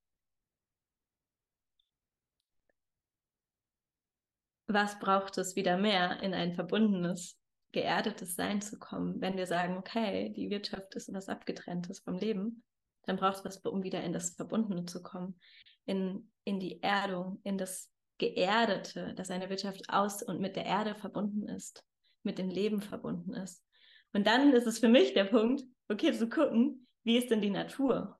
was 4.66 4.99
braucht 4.99 5.38
es 5.38 5.57
wieder 5.57 5.78
mehr, 5.78 6.23
in 6.23 6.35
ein 6.35 6.52
verbundenes, 6.52 7.40
geerdetes 7.73 8.35
Sein 8.35 8.61
zu 8.61 8.79
kommen, 8.79 9.21
wenn 9.21 9.37
wir 9.37 9.47
sagen, 9.47 9.77
okay, 9.77 10.31
die 10.31 10.50
Wirtschaft 10.50 10.95
ist 10.95 11.12
was 11.12 11.29
Abgetrenntes 11.29 12.00
vom 12.00 12.17
Leben. 12.17 12.62
dann 13.07 13.17
braucht 13.17 13.39
es 13.39 13.45
was, 13.45 13.57
um 13.59 13.83
wieder 13.83 14.03
in 14.03 14.12
das 14.12 14.31
Verbundene 14.31 14.85
zu 14.85 15.03
kommen, 15.03 15.41
in, 15.87 16.31
in 16.45 16.61
die 16.61 16.83
Erdung, 16.83 17.41
in 17.45 17.59
das 17.59 17.91
Geerdete, 18.19 19.15
dass 19.15 19.31
eine 19.31 19.49
Wirtschaft 19.49 19.89
aus 19.89 20.23
und 20.23 20.41
mit 20.41 20.55
der 20.55 20.67
Erde 20.67 20.95
verbunden 20.95 21.49
ist, 21.49 21.83
mit 22.23 22.39
dem 22.39 22.50
Leben 22.50 22.83
verbunden 22.83 23.33
ist. 23.33 23.65
Und 24.12 24.27
dann 24.27 24.53
ist 24.53 24.67
es 24.67 24.79
für 24.79 24.89
mich 24.89 25.15
der 25.15 25.25
Punkt, 25.25 25.62
okay, 25.89 26.12
zu 26.12 26.29
gucken, 26.29 26.87
wie 27.05 27.17
ist 27.17 27.31
denn 27.31 27.41
die 27.41 27.50
Natur? 27.50 28.19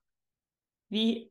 Wie 0.89 1.31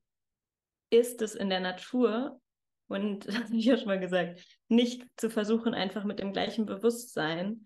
ist 0.89 1.21
es 1.21 1.35
in 1.35 1.49
der 1.49 1.59
Natur? 1.61 2.39
Und 2.87 3.25
das 3.27 3.35
habe 3.35 3.55
ich 3.55 3.65
ja 3.65 3.77
schon 3.77 3.87
mal 3.87 3.99
gesagt, 3.99 4.45
nicht 4.67 5.05
zu 5.17 5.29
versuchen, 5.29 5.73
einfach 5.73 6.03
mit 6.03 6.19
dem 6.19 6.33
gleichen 6.33 6.65
Bewusstsein 6.65 7.65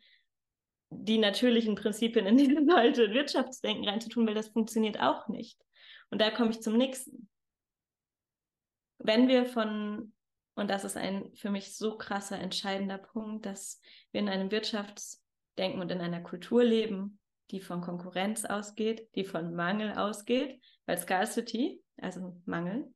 die 0.99 1.17
natürlichen 1.17 1.75
Prinzipien 1.75 2.25
in 2.25 2.37
dieses 2.37 2.69
alte 2.69 3.11
Wirtschaftsdenken 3.11 3.87
reinzutun, 3.87 4.27
weil 4.27 4.35
das 4.35 4.49
funktioniert 4.49 4.99
auch 4.99 5.27
nicht. 5.27 5.59
Und 6.09 6.19
da 6.19 6.31
komme 6.31 6.51
ich 6.51 6.61
zum 6.61 6.77
nächsten. 6.77 7.29
Wenn 8.99 9.27
wir 9.27 9.45
von, 9.45 10.13
und 10.55 10.69
das 10.69 10.83
ist 10.83 10.95
ein 10.95 11.33
für 11.35 11.49
mich 11.49 11.75
so 11.75 11.97
krasser, 11.97 12.39
entscheidender 12.39 12.97
Punkt, 12.97 13.45
dass 13.45 13.81
wir 14.11 14.21
in 14.21 14.29
einem 14.29 14.51
Wirtschaftsdenken 14.51 15.81
und 15.81 15.91
in 15.91 15.99
einer 15.99 16.21
Kultur 16.21 16.63
leben, 16.63 17.19
die 17.51 17.61
von 17.61 17.81
Konkurrenz 17.81 18.45
ausgeht, 18.45 19.09
die 19.15 19.25
von 19.25 19.53
Mangel 19.53 19.93
ausgeht, 19.93 20.61
weil 20.85 20.97
Scarcity, 20.97 21.83
also 21.97 22.41
Mangel, 22.45 22.93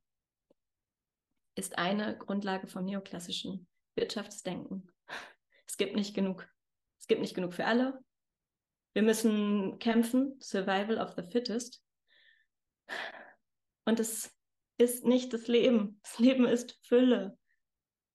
ist 1.54 1.76
eine 1.76 2.16
Grundlage 2.16 2.68
vom 2.68 2.84
neoklassischen 2.84 3.66
Wirtschaftsdenken. 3.96 4.90
Es 5.66 5.76
gibt 5.76 5.96
nicht 5.96 6.14
genug. 6.14 6.48
Gibt 7.08 7.20
nicht 7.20 7.34
genug 7.34 7.54
für 7.54 7.64
alle. 7.64 8.02
Wir 8.92 9.02
müssen 9.02 9.78
kämpfen, 9.78 10.38
Survival 10.40 10.98
of 10.98 11.14
the 11.16 11.22
Fittest. 11.22 11.82
Und 13.84 14.00
es 14.00 14.34
ist 14.76 15.04
nicht 15.04 15.32
das 15.32 15.48
Leben. 15.48 16.00
Das 16.02 16.18
Leben 16.18 16.44
ist 16.46 16.78
Fülle. 16.86 17.38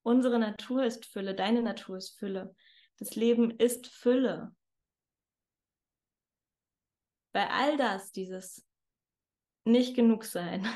Unsere 0.04 0.40
Natur 0.40 0.84
ist 0.84 1.06
Fülle, 1.06 1.36
deine 1.36 1.62
Natur 1.62 1.98
ist 1.98 2.18
Fülle. 2.20 2.56
Das 2.98 3.16
Leben 3.16 3.52
ist 3.52 3.88
Fülle. 3.88 4.56
Bei 7.32 7.50
all 7.50 7.78
das, 7.78 8.12
dieses 8.12 8.68
nicht 9.66 9.96
genug 9.96 10.26
sein, 10.26 10.68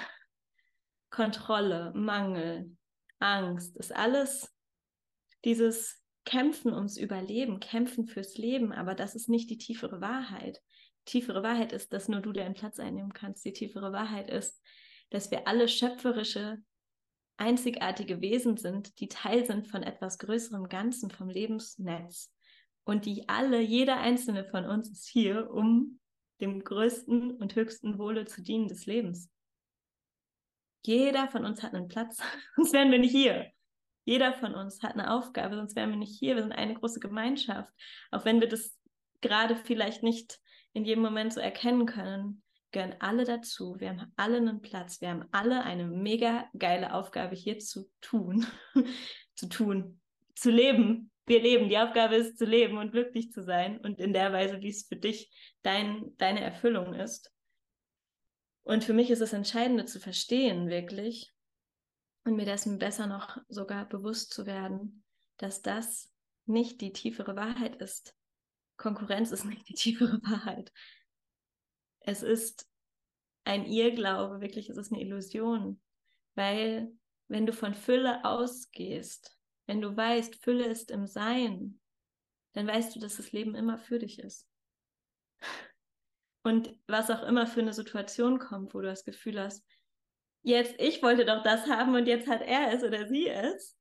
Kontrolle, 1.12 1.92
Mangel, 1.94 2.76
Angst, 3.20 3.78
ist 3.78 3.94
alles 3.96 4.54
dieses 5.44 6.02
Kämpfen 6.28 6.74
ums 6.74 6.98
Überleben, 6.98 7.62
Kämpfen 7.62 8.06
fürs 8.06 8.38
Leben, 8.38 8.74
aber 8.74 8.96
das 8.96 9.16
ist 9.16 9.30
nicht 9.30 9.50
die 9.50 9.58
tiefere 9.58 10.02
Wahrheit. 10.02 10.62
Die 11.00 11.12
tiefere 11.12 11.42
Wahrheit 11.42 11.72
ist, 11.72 11.94
dass 11.94 12.10
nur 12.10 12.20
du 12.20 12.34
deinen 12.34 12.54
Platz 12.54 12.80
einnehmen 12.80 13.14
kannst. 13.14 13.46
Die 13.46 13.54
tiefere 13.54 13.94
Wahrheit 13.94 14.30
ist, 14.30 14.62
dass 15.10 15.32
wir 15.32 15.48
alle 15.48 15.70
schöpferische, 15.70 16.58
einzigartige 17.38 18.20
Wesen 18.20 18.58
sind, 18.58 19.00
die 19.00 19.08
Teil 19.08 19.46
sind 19.46 19.70
von 19.70 19.84
etwas 19.84 20.18
größerem 20.18 20.68
Ganzen, 20.68 21.12
vom 21.12 21.30
Lebensnetz. 21.30 22.30
Und 22.84 23.06
die 23.06 23.30
alle, 23.30 23.62
jeder 23.62 23.96
einzelne 23.96 24.44
von 24.44 24.66
uns 24.66 24.90
ist 24.90 25.08
hier, 25.08 25.50
um 25.50 25.98
dem 26.42 26.62
größten 26.62 27.38
und 27.38 27.56
höchsten 27.56 28.00
Wohle 28.00 28.26
zu 28.26 28.42
dienen 28.42 28.68
des 28.68 28.86
Lebens. 28.86 29.32
Jeder 30.86 31.30
von 31.30 31.46
uns 31.46 31.64
hat 31.64 31.74
einen 31.74 31.88
Platz, 31.88 32.22
sonst 32.58 32.74
wären 32.74 32.92
wir 32.92 33.00
nicht 33.00 33.12
hier. 33.12 33.50
Jeder 34.08 34.32
von 34.32 34.56
uns 34.56 34.82
hat 34.84 34.94
eine 34.94 35.14
Aufgabe, 35.14 35.58
sonst 35.58 35.76
wären 35.76 35.90
wir 35.90 35.98
nicht 35.98 36.18
hier. 36.18 36.36
Wir 36.36 36.42
sind 36.42 36.54
eine 36.54 36.76
große 36.76 37.02
Gemeinschaft. 37.02 37.74
Auch 38.10 38.24
wenn 38.24 38.40
wir 38.40 38.48
das 38.48 38.74
gerade 39.20 39.58
vielleicht 39.58 40.02
nicht 40.02 40.40
in 40.72 40.86
jedem 40.86 41.04
Moment 41.04 41.34
so 41.34 41.42
erkennen 41.42 41.86
können, 41.86 42.42
gehören 42.72 42.96
alle 43.00 43.26
dazu. 43.26 43.76
Wir 43.80 43.90
haben 43.90 44.14
alle 44.16 44.38
einen 44.38 44.62
Platz. 44.62 45.02
Wir 45.02 45.10
haben 45.10 45.26
alle 45.34 45.62
eine 45.64 45.86
mega 45.88 46.46
geile 46.58 46.94
Aufgabe 46.94 47.36
hier 47.36 47.60
zu 47.60 47.90
tun. 48.00 48.46
zu 49.36 49.50
tun. 49.50 50.00
Zu 50.36 50.52
leben. 50.52 51.12
Wir 51.26 51.42
leben. 51.42 51.68
Die 51.68 51.78
Aufgabe 51.78 52.16
ist 52.16 52.38
zu 52.38 52.46
leben 52.46 52.78
und 52.78 52.94
glücklich 52.94 53.34
zu 53.34 53.44
sein 53.44 53.78
und 53.78 54.00
in 54.00 54.14
der 54.14 54.32
Weise, 54.32 54.62
wie 54.62 54.70
es 54.70 54.88
für 54.88 54.96
dich 54.96 55.30
dein, 55.64 56.16
deine 56.16 56.40
Erfüllung 56.40 56.94
ist. 56.94 57.30
Und 58.64 58.86
für 58.86 58.94
mich 58.94 59.12
ist 59.12 59.22
es 59.22 59.34
Entscheidende 59.34 59.84
zu 59.84 60.00
verstehen, 60.00 60.70
wirklich, 60.70 61.34
und 62.28 62.36
mir 62.36 62.46
dessen 62.46 62.78
besser 62.78 63.08
noch 63.08 63.38
sogar 63.48 63.88
bewusst 63.88 64.34
zu 64.34 64.46
werden, 64.46 65.06
dass 65.38 65.62
das 65.62 66.14
nicht 66.46 66.82
die 66.82 66.92
tiefere 66.92 67.38
Wahrheit 67.38 67.78
ist. 67.78 68.14
Konkurrenz 68.76 69.32
ist 69.32 69.46
nicht 69.46 69.70
die 69.70 69.76
tiefere 69.76 70.20
Wahrheit. 70.24 70.74
Es 72.02 72.24
ist 72.24 72.70
ein 73.46 73.66
Irrglaube, 73.66 74.42
wirklich, 74.42 74.70
es 74.70 74.76
ist 74.76 74.92
eine 74.92 75.02
Illusion. 75.02 75.82
Weil 76.36 76.92
wenn 77.30 77.46
du 77.46 77.54
von 77.54 77.74
Fülle 77.74 78.26
ausgehst, 78.26 79.38
wenn 79.66 79.80
du 79.80 79.96
weißt, 79.96 80.36
Fülle 80.44 80.68
ist 80.68 80.92
im 80.92 81.08
Sein, 81.08 81.80
dann 82.54 82.68
weißt 82.68 82.94
du, 82.94 83.00
dass 83.00 83.16
das 83.16 83.32
Leben 83.32 83.56
immer 83.56 83.78
für 83.78 84.00
dich 84.00 84.20
ist. 84.20 84.46
Und 86.44 86.78
was 86.88 87.10
auch 87.10 87.24
immer 87.24 87.48
für 87.48 87.62
eine 87.62 87.74
Situation 87.74 88.38
kommt, 88.38 88.74
wo 88.74 88.82
du 88.82 88.88
das 88.88 89.06
Gefühl 89.06 89.40
hast, 89.40 89.66
jetzt, 90.44 90.76
ich 90.80 91.02
wollte 91.02 91.26
doch 91.26 91.44
das 91.44 91.68
haben 91.68 91.96
und 91.96 92.08
jetzt 92.08 92.28
hat 92.28 92.42
er 92.42 92.74
es 92.74 92.84
oder 92.84 93.08
sie 93.08 93.28
es. 93.28 93.78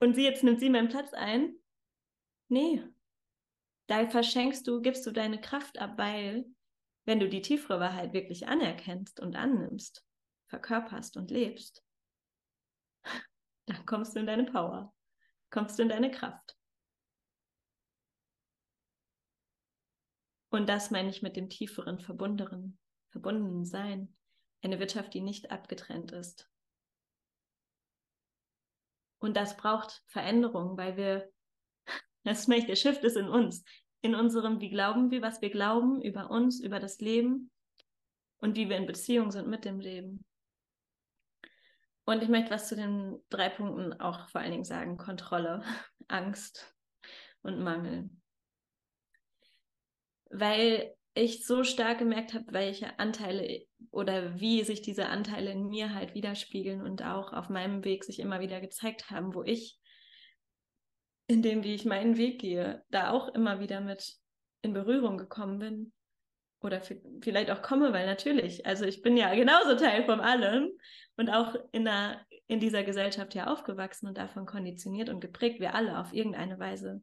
Und 0.00 0.14
sie 0.14 0.24
jetzt 0.24 0.42
nimmt 0.42 0.60
sie 0.60 0.70
meinen 0.70 0.88
Platz 0.88 1.12
ein. 1.12 1.54
Nee. 2.48 2.82
Da 3.86 4.08
verschenkst 4.08 4.66
du, 4.66 4.80
gibst 4.80 5.06
du 5.06 5.10
deine 5.10 5.40
Kraft 5.40 5.78
ab, 5.78 5.94
weil 5.96 6.46
wenn 7.04 7.20
du 7.20 7.28
die 7.28 7.42
tiefere 7.42 7.80
Wahrheit 7.80 8.12
wirklich 8.12 8.46
anerkennst 8.46 9.20
und 9.20 9.36
annimmst, 9.36 10.04
verkörperst 10.48 11.16
und 11.16 11.30
lebst, 11.30 11.84
dann 13.66 13.84
kommst 13.86 14.14
du 14.14 14.20
in 14.20 14.26
deine 14.26 14.44
Power, 14.44 14.94
kommst 15.50 15.78
du 15.78 15.82
in 15.82 15.88
deine 15.88 16.10
Kraft. 16.10 16.56
Und 20.50 20.68
das 20.68 20.90
meine 20.90 21.10
ich 21.10 21.22
mit 21.22 21.36
dem 21.36 21.48
tieferen, 21.48 22.00
verbundenen, 22.00 22.78
verbundenen 23.10 23.64
Sein. 23.64 24.16
Eine 24.62 24.78
Wirtschaft, 24.78 25.14
die 25.14 25.20
nicht 25.20 25.50
abgetrennt 25.50 26.12
ist. 26.12 26.48
Und 29.18 29.36
das 29.36 29.56
braucht 29.56 30.02
Veränderung, 30.06 30.76
weil 30.76 30.96
wir, 30.96 31.30
das 32.24 32.48
ist 32.48 32.68
der 32.68 32.76
Shift 32.76 33.04
ist 33.04 33.16
in 33.16 33.28
uns, 33.28 33.64
in 34.00 34.14
unserem, 34.14 34.60
wie 34.60 34.70
glauben 34.70 35.10
wir, 35.10 35.22
was 35.22 35.42
wir 35.42 35.50
glauben 35.50 36.00
über 36.00 36.30
uns, 36.30 36.60
über 36.60 36.80
das 36.80 37.00
Leben 37.00 37.50
und 38.38 38.56
wie 38.56 38.68
wir 38.68 38.76
in 38.76 38.86
Beziehung 38.86 39.30
sind 39.30 39.48
mit 39.48 39.64
dem 39.64 39.80
Leben. 39.80 40.24
Und 42.04 42.22
ich 42.22 42.28
möchte 42.28 42.50
was 42.50 42.68
zu 42.68 42.76
den 42.76 43.22
drei 43.28 43.50
Punkten 43.50 43.92
auch 44.00 44.28
vor 44.30 44.40
allen 44.40 44.50
Dingen 44.50 44.64
sagen. 44.64 44.96
Kontrolle, 44.96 45.62
Angst 46.08 46.74
und 47.42 47.60
Mangel 47.60 48.10
weil 50.30 50.94
ich 51.14 51.44
so 51.44 51.64
stark 51.64 51.98
gemerkt 51.98 52.34
habe, 52.34 52.52
welche 52.52 52.98
Anteile 52.98 53.62
oder 53.90 54.38
wie 54.40 54.62
sich 54.62 54.82
diese 54.82 55.08
Anteile 55.08 55.50
in 55.50 55.66
mir 55.66 55.94
halt 55.94 56.14
widerspiegeln 56.14 56.82
und 56.82 57.02
auch 57.02 57.32
auf 57.32 57.48
meinem 57.48 57.84
Weg 57.84 58.04
sich 58.04 58.20
immer 58.20 58.40
wieder 58.40 58.60
gezeigt 58.60 59.10
haben, 59.10 59.34
wo 59.34 59.42
ich 59.42 59.78
in 61.26 61.42
dem, 61.42 61.64
wie 61.64 61.74
ich 61.74 61.84
meinen 61.84 62.16
Weg 62.16 62.40
gehe, 62.40 62.82
da 62.90 63.10
auch 63.10 63.28
immer 63.34 63.60
wieder 63.60 63.80
mit 63.80 64.16
in 64.62 64.72
Berührung 64.72 65.18
gekommen 65.18 65.58
bin. 65.58 65.92
Oder 66.62 66.82
vielleicht 67.22 67.50
auch 67.50 67.62
komme, 67.62 67.94
weil 67.94 68.04
natürlich, 68.04 68.66
also 68.66 68.84
ich 68.84 69.00
bin 69.00 69.16
ja 69.16 69.34
genauso 69.34 69.76
Teil 69.76 70.04
von 70.04 70.20
allem 70.20 70.70
und 71.16 71.30
auch 71.30 71.54
in, 71.72 71.86
der, 71.86 72.20
in 72.48 72.60
dieser 72.60 72.82
Gesellschaft 72.82 73.34
ja 73.34 73.46
aufgewachsen 73.46 74.08
und 74.08 74.18
davon 74.18 74.44
konditioniert 74.44 75.08
und 75.08 75.20
geprägt, 75.20 75.58
wir 75.58 75.74
alle 75.74 75.98
auf 75.98 76.12
irgendeine 76.12 76.58
Weise 76.58 77.02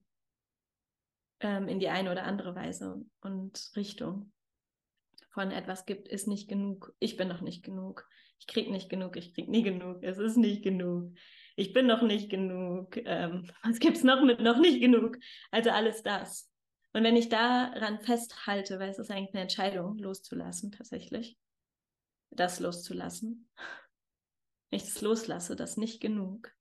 ähm, 1.40 1.68
in 1.68 1.80
die 1.80 1.90
eine 1.90 2.12
oder 2.12 2.24
andere 2.24 2.56
Weise 2.56 3.04
und 3.22 3.72
Richtung 3.76 4.32
von 5.30 5.52
etwas 5.52 5.86
gibt, 5.86 6.08
ist 6.08 6.28
nicht 6.28 6.50
genug. 6.50 6.96
Ich 7.00 7.16
bin 7.16 7.28
noch 7.28 7.42
nicht 7.42 7.64
genug. 7.64 8.08
Ich 8.40 8.48
krieg 8.48 8.70
nicht 8.70 8.90
genug. 8.90 9.18
Ich 9.18 9.34
krieg 9.34 9.50
nie 9.50 9.64
genug. 9.64 10.04
Es 10.04 10.18
ist 10.18 10.38
nicht 10.38 10.64
genug. 10.64 11.14
Ich 11.56 11.74
bin 11.74 11.88
noch 11.88 12.02
nicht 12.02 12.30
genug. 12.30 12.98
Ähm, 12.98 13.50
was 13.64 13.80
gibt's 13.80 14.04
noch 14.04 14.24
mit 14.24 14.40
noch 14.40 14.58
nicht 14.58 14.80
genug? 14.80 15.18
Also 15.52 15.70
alles 15.72 16.04
das. 16.04 16.50
Und 16.94 17.04
wenn 17.04 17.16
ich 17.16 17.30
daran 17.30 18.00
festhalte, 18.00 18.80
weil 18.80 18.90
es 18.90 18.98
ist 18.98 19.12
eigentlich 19.12 19.34
eine 19.34 19.44
Entscheidung, 19.44 19.98
loszulassen, 20.00 20.72
tatsächlich, 20.72 21.38
das 22.32 22.60
loszulassen, 22.60 23.50
wenn 24.70 24.78
ich 24.78 24.86
das 24.86 25.02
loslasse, 25.02 25.56
das 25.56 25.78
nicht 25.78 26.02
genug, 26.02 26.52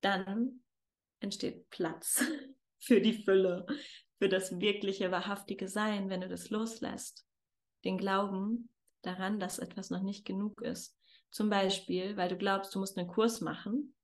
dann 0.00 0.62
entsteht 1.20 1.68
Platz 1.70 2.24
für 2.82 3.00
die 3.00 3.22
Fülle, 3.24 3.66
für 4.18 4.28
das 4.28 4.60
wirkliche, 4.60 5.10
wahrhaftige 5.10 5.68
Sein, 5.68 6.10
wenn 6.10 6.20
du 6.20 6.28
das 6.28 6.50
loslässt. 6.50 7.24
Den 7.84 7.96
Glauben 7.96 8.68
daran, 9.02 9.40
dass 9.40 9.58
etwas 9.58 9.90
noch 9.90 10.02
nicht 10.02 10.24
genug 10.24 10.60
ist. 10.62 10.96
Zum 11.30 11.48
Beispiel, 11.48 12.16
weil 12.16 12.28
du 12.28 12.36
glaubst, 12.36 12.74
du 12.74 12.78
musst 12.78 12.98
einen 12.98 13.08
Kurs 13.08 13.40
machen 13.40 13.94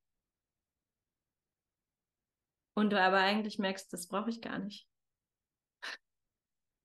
und 2.75 2.91
du 2.91 3.01
aber 3.01 3.19
eigentlich 3.19 3.59
merkst, 3.59 3.93
das 3.93 4.09
brauche 4.09 4.31
ich 4.31 4.41
gar 4.41 4.59
nicht. 4.59 4.89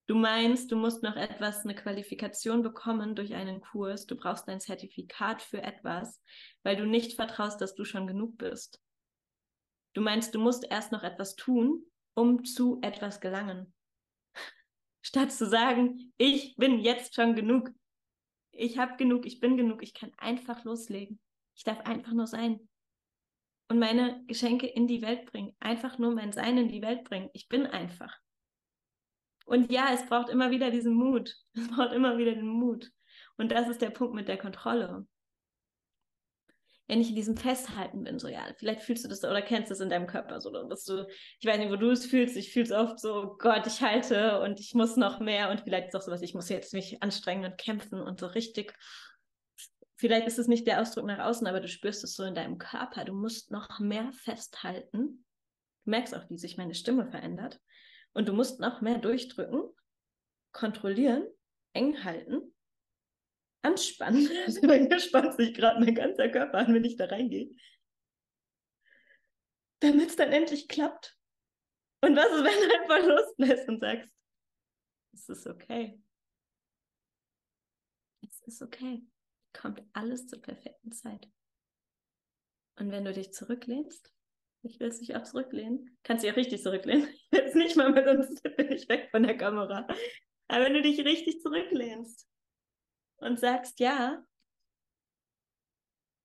Du 0.06 0.16
meinst, 0.16 0.70
du 0.70 0.76
musst 0.76 1.02
noch 1.02 1.16
etwas, 1.16 1.64
eine 1.64 1.74
Qualifikation 1.74 2.62
bekommen 2.62 3.14
durch 3.14 3.32
einen 3.32 3.62
Kurs. 3.62 4.04
Du 4.04 4.16
brauchst 4.16 4.46
ein 4.48 4.60
Zertifikat 4.60 5.40
für 5.40 5.62
etwas, 5.62 6.22
weil 6.62 6.76
du 6.76 6.84
nicht 6.84 7.14
vertraust, 7.14 7.58
dass 7.62 7.74
du 7.74 7.86
schon 7.86 8.06
genug 8.06 8.36
bist. 8.36 8.83
Du 9.94 10.00
meinst, 10.00 10.34
du 10.34 10.40
musst 10.40 10.66
erst 10.70 10.92
noch 10.92 11.02
etwas 11.02 11.36
tun, 11.36 11.84
um 12.14 12.44
zu 12.44 12.80
etwas 12.82 13.20
gelangen. 13.20 13.72
Statt 15.02 15.32
zu 15.32 15.46
sagen, 15.46 16.12
ich 16.16 16.56
bin 16.56 16.80
jetzt 16.80 17.14
schon 17.14 17.34
genug. 17.34 17.70
Ich 18.50 18.78
habe 18.78 18.96
genug, 18.96 19.24
ich 19.24 19.40
bin 19.40 19.56
genug, 19.56 19.82
ich 19.82 19.94
kann 19.94 20.12
einfach 20.18 20.64
loslegen. 20.64 21.18
Ich 21.56 21.64
darf 21.64 21.80
einfach 21.80 22.12
nur 22.12 22.26
sein. 22.26 22.68
Und 23.68 23.78
meine 23.78 24.24
Geschenke 24.26 24.66
in 24.66 24.86
die 24.86 25.02
Welt 25.02 25.26
bringen. 25.26 25.56
Einfach 25.60 25.98
nur 25.98 26.12
mein 26.12 26.32
Sein 26.32 26.58
in 26.58 26.68
die 26.68 26.82
Welt 26.82 27.04
bringen. 27.04 27.30
Ich 27.32 27.48
bin 27.48 27.66
einfach. 27.66 28.18
Und 29.46 29.70
ja, 29.70 29.92
es 29.92 30.04
braucht 30.06 30.28
immer 30.28 30.50
wieder 30.50 30.70
diesen 30.70 30.94
Mut. 30.94 31.36
Es 31.54 31.68
braucht 31.68 31.92
immer 31.92 32.18
wieder 32.18 32.34
den 32.34 32.48
Mut. 32.48 32.90
Und 33.36 33.52
das 33.52 33.68
ist 33.68 33.80
der 33.80 33.90
Punkt 33.90 34.14
mit 34.14 34.28
der 34.28 34.38
Kontrolle. 34.38 35.06
Wenn 36.86 37.00
ich 37.00 37.08
in 37.08 37.16
diesem 37.16 37.36
Festhalten 37.36 38.04
bin, 38.04 38.18
so 38.18 38.28
ja, 38.28 38.46
vielleicht 38.58 38.82
fühlst 38.82 39.04
du 39.04 39.08
das 39.08 39.24
oder 39.24 39.40
kennst 39.40 39.70
du 39.70 39.72
das 39.72 39.80
in 39.80 39.88
deinem 39.88 40.06
Körper 40.06 40.40
so, 40.40 40.50
bist 40.68 40.88
du, 40.88 41.06
ich 41.40 41.46
weiß 41.46 41.58
nicht, 41.58 41.70
wo 41.70 41.76
du 41.76 41.90
es 41.90 42.04
fühlst, 42.04 42.36
ich 42.36 42.52
fühle 42.52 42.66
es 42.66 42.72
oft 42.72 43.00
so, 43.00 43.14
oh 43.14 43.36
Gott, 43.38 43.66
ich 43.66 43.80
halte 43.80 44.40
und 44.40 44.60
ich 44.60 44.74
muss 44.74 44.96
noch 44.96 45.18
mehr 45.18 45.50
und 45.50 45.62
vielleicht 45.62 45.88
ist 45.88 45.94
auch 45.94 46.02
sowas, 46.02 46.20
ich 46.20 46.34
muss 46.34 46.50
jetzt 46.50 46.74
mich 46.74 47.02
anstrengen 47.02 47.50
und 47.50 47.58
kämpfen 47.58 48.00
und 48.00 48.20
so 48.20 48.26
richtig. 48.26 48.74
Vielleicht 49.96 50.26
ist 50.26 50.38
es 50.38 50.48
nicht 50.48 50.66
der 50.66 50.82
Ausdruck 50.82 51.06
nach 51.06 51.20
außen, 51.20 51.46
aber 51.46 51.60
du 51.60 51.68
spürst 51.68 52.04
es 52.04 52.14
so 52.14 52.24
in 52.24 52.34
deinem 52.34 52.58
Körper. 52.58 53.04
Du 53.04 53.14
musst 53.14 53.50
noch 53.50 53.78
mehr 53.78 54.12
festhalten. 54.12 55.24
Du 55.84 55.90
merkst 55.90 56.14
auch, 56.14 56.28
wie 56.28 56.36
sich 56.36 56.58
meine 56.58 56.74
Stimme 56.74 57.06
verändert. 57.06 57.60
Und 58.12 58.28
du 58.28 58.32
musst 58.32 58.60
noch 58.60 58.80
mehr 58.80 58.98
durchdrücken, 58.98 59.62
kontrollieren, 60.52 61.26
eng 61.72 62.04
halten, 62.04 62.53
anspannen. 63.64 64.28
Also 64.46 64.60
bei 64.66 64.80
mir 64.80 65.00
spannt 65.00 65.34
sich 65.34 65.54
gerade 65.54 65.80
mein 65.80 65.94
ganzer 65.94 66.28
Körper 66.28 66.58
an, 66.58 66.74
wenn 66.74 66.84
ich 66.84 66.96
da 66.96 67.06
reingehe. 67.06 67.50
Damit 69.80 70.10
es 70.10 70.16
dann 70.16 70.32
endlich 70.32 70.68
klappt. 70.68 71.18
Und 72.00 72.16
was 72.16 72.26
ist, 72.26 72.44
wenn 72.44 72.68
du 72.68 72.80
einfach 72.80 73.08
loslässt 73.08 73.68
und 73.68 73.80
sagst, 73.80 74.10
es 75.12 75.28
ist 75.28 75.46
okay. 75.46 76.02
Es 78.22 78.40
ist 78.42 78.62
okay. 78.62 79.02
Kommt 79.52 79.82
alles 79.92 80.26
zur 80.26 80.40
perfekten 80.40 80.92
Zeit. 80.92 81.28
Und 82.76 82.90
wenn 82.90 83.04
du 83.04 83.12
dich 83.12 83.32
zurücklehnst 83.32 84.14
ich 84.64 84.80
will 84.80 84.88
es 84.88 85.00
nicht 85.00 85.14
auch 85.14 85.22
zurücklehnen. 85.22 85.96
Kannst 86.02 86.24
dich 86.24 86.32
auch 86.32 86.36
richtig 86.36 86.62
zurücklehnen. 86.62 87.06
Es 87.30 87.54
nicht 87.54 87.76
mal, 87.76 87.94
weil 87.94 88.04
sonst 88.04 88.42
bin 88.56 88.72
ich 88.72 88.88
weg 88.88 89.08
von 89.10 89.22
der 89.22 89.36
Kamera. 89.36 89.86
Aber 90.48 90.64
wenn 90.64 90.74
du 90.74 90.82
dich 90.82 91.04
richtig 91.04 91.40
zurücklehnst 91.40 92.26
und 93.18 93.38
sagst, 93.38 93.80
ja, 93.80 94.24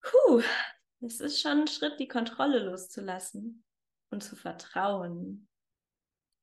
puh, 0.02 0.42
es 1.02 1.20
ist 1.20 1.42
schon 1.42 1.62
ein 1.62 1.68
Schritt, 1.68 2.00
die 2.00 2.08
Kontrolle 2.08 2.60
loszulassen 2.60 3.64
und 4.10 4.24
zu 4.24 4.36
vertrauen. 4.36 5.48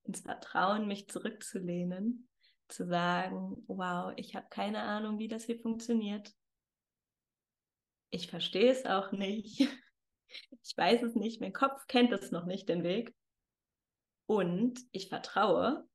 Ins 0.05 0.21
Vertrauen, 0.21 0.87
mich 0.87 1.09
zurückzulehnen, 1.09 2.29
zu 2.69 2.87
sagen, 2.87 3.65
wow, 3.67 4.13
ich 4.17 4.37
habe 4.37 4.47
keine 4.49 4.83
Ahnung, 4.83 5.19
wie 5.19 5.29
das 5.29 5.45
hier 5.45 5.59
funktioniert. 5.61 6.33
Ich 8.11 8.31
verstehe 8.31 8.71
es 8.71 8.87
auch 8.87 9.13
nicht. 9.13 9.69
Ich 10.63 10.77
weiß 10.77 11.03
es 11.03 11.15
nicht, 11.15 11.41
mein 11.41 11.53
Kopf 11.53 11.87
kennt 11.87 12.13
es 12.13 12.33
noch 12.33 12.47
nicht, 12.47 12.69
den 12.69 12.83
Weg. 12.83 13.15
Und 14.27 14.81
ich 14.91 15.09
vertraue, 15.09 15.89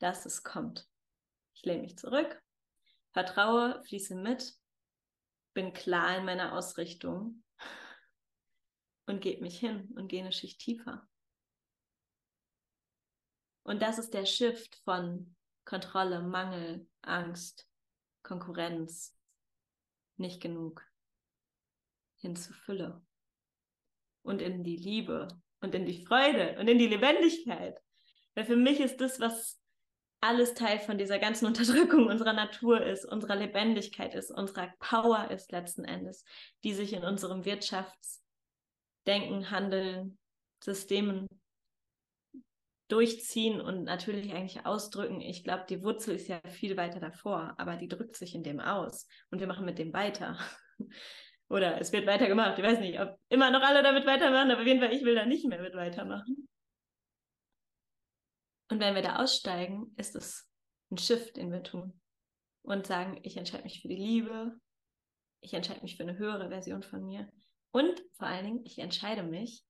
dass 0.00 0.26
es 0.26 0.42
kommt. 0.42 0.88
Ich 1.54 1.64
lehne 1.64 1.82
mich 1.82 1.96
zurück, 1.96 2.42
vertraue, 3.18 3.82
fließe 3.82 4.14
mit, 4.14 4.54
bin 5.52 5.72
klar 5.72 6.18
in 6.18 6.24
meiner 6.24 6.52
Ausrichtung 6.52 7.42
und 9.06 9.20
gebe 9.20 9.42
mich 9.42 9.58
hin 9.58 9.90
und 9.96 10.06
gehe 10.06 10.20
eine 10.20 10.30
Schicht 10.30 10.60
tiefer. 10.60 11.04
Und 13.64 13.82
das 13.82 13.98
ist 13.98 14.14
der 14.14 14.24
Shift 14.24 14.76
von 14.84 15.34
Kontrolle, 15.64 16.22
Mangel, 16.22 16.88
Angst, 17.02 17.68
Konkurrenz, 18.22 19.18
nicht 20.16 20.40
genug, 20.40 20.86
hin 22.18 22.36
zu 22.36 22.52
Fülle 22.52 23.04
und 24.22 24.40
in 24.40 24.62
die 24.62 24.76
Liebe 24.76 25.26
und 25.60 25.74
in 25.74 25.86
die 25.86 26.06
Freude 26.06 26.56
und 26.60 26.68
in 26.68 26.78
die 26.78 26.86
Lebendigkeit. 26.86 27.82
Weil 28.36 28.44
für 28.44 28.56
mich 28.56 28.78
ist 28.78 29.00
das, 29.00 29.18
was 29.18 29.60
alles 30.20 30.54
Teil 30.54 30.78
von 30.78 30.98
dieser 30.98 31.18
ganzen 31.18 31.46
Unterdrückung 31.46 32.06
unserer 32.06 32.32
Natur 32.32 32.84
ist, 32.84 33.04
unserer 33.04 33.36
Lebendigkeit 33.36 34.14
ist, 34.14 34.30
unserer 34.30 34.72
Power 34.78 35.30
ist 35.30 35.52
letzten 35.52 35.84
Endes, 35.84 36.24
die 36.64 36.74
sich 36.74 36.92
in 36.92 37.04
unserem 37.04 37.44
Wirtschaftsdenken, 37.44 39.50
Handeln, 39.50 40.18
Systemen 40.62 41.28
durchziehen 42.88 43.60
und 43.60 43.84
natürlich 43.84 44.32
eigentlich 44.32 44.64
ausdrücken. 44.64 45.20
Ich 45.20 45.44
glaube, 45.44 45.66
die 45.68 45.82
Wurzel 45.82 46.14
ist 46.14 46.26
ja 46.26 46.40
viel 46.48 46.76
weiter 46.76 47.00
davor, 47.00 47.54
aber 47.58 47.76
die 47.76 47.88
drückt 47.88 48.16
sich 48.16 48.34
in 48.34 48.42
dem 48.42 48.60
aus 48.60 49.06
und 49.30 49.40
wir 49.40 49.46
machen 49.46 49.66
mit 49.66 49.78
dem 49.78 49.92
weiter. 49.92 50.38
Oder 51.50 51.80
es 51.80 51.92
wird 51.92 52.06
weitergemacht. 52.06 52.58
Ich 52.58 52.64
weiß 52.64 52.80
nicht, 52.80 53.00
ob 53.00 53.18
immer 53.30 53.50
noch 53.50 53.62
alle 53.62 53.82
damit 53.82 54.06
weitermachen, 54.06 54.50
aber 54.50 54.60
auf 54.60 54.66
jeden 54.66 54.80
Fall, 54.80 54.92
ich 54.92 55.02
will 55.02 55.14
da 55.14 55.24
nicht 55.24 55.46
mehr 55.46 55.62
mit 55.62 55.74
weitermachen. 55.74 56.48
Und 58.68 58.80
wenn 58.80 58.94
wir 58.94 59.02
da 59.02 59.16
aussteigen, 59.16 59.94
ist 59.96 60.14
es 60.14 60.48
ein 60.90 60.98
Shift, 60.98 61.36
den 61.36 61.50
wir 61.52 61.62
tun. 61.62 62.00
Und 62.62 62.86
sagen, 62.86 63.18
ich 63.22 63.36
entscheide 63.36 63.64
mich 63.64 63.80
für 63.80 63.88
die 63.88 63.96
Liebe, 63.96 64.58
ich 65.40 65.54
entscheide 65.54 65.80
mich 65.82 65.96
für 65.96 66.02
eine 66.02 66.18
höhere 66.18 66.48
Version 66.48 66.82
von 66.82 67.04
mir. 67.04 67.28
Und 67.70 68.02
vor 68.16 68.26
allen 68.26 68.44
Dingen, 68.44 68.64
ich 68.64 68.78
entscheide 68.78 69.22
mich 69.22 69.64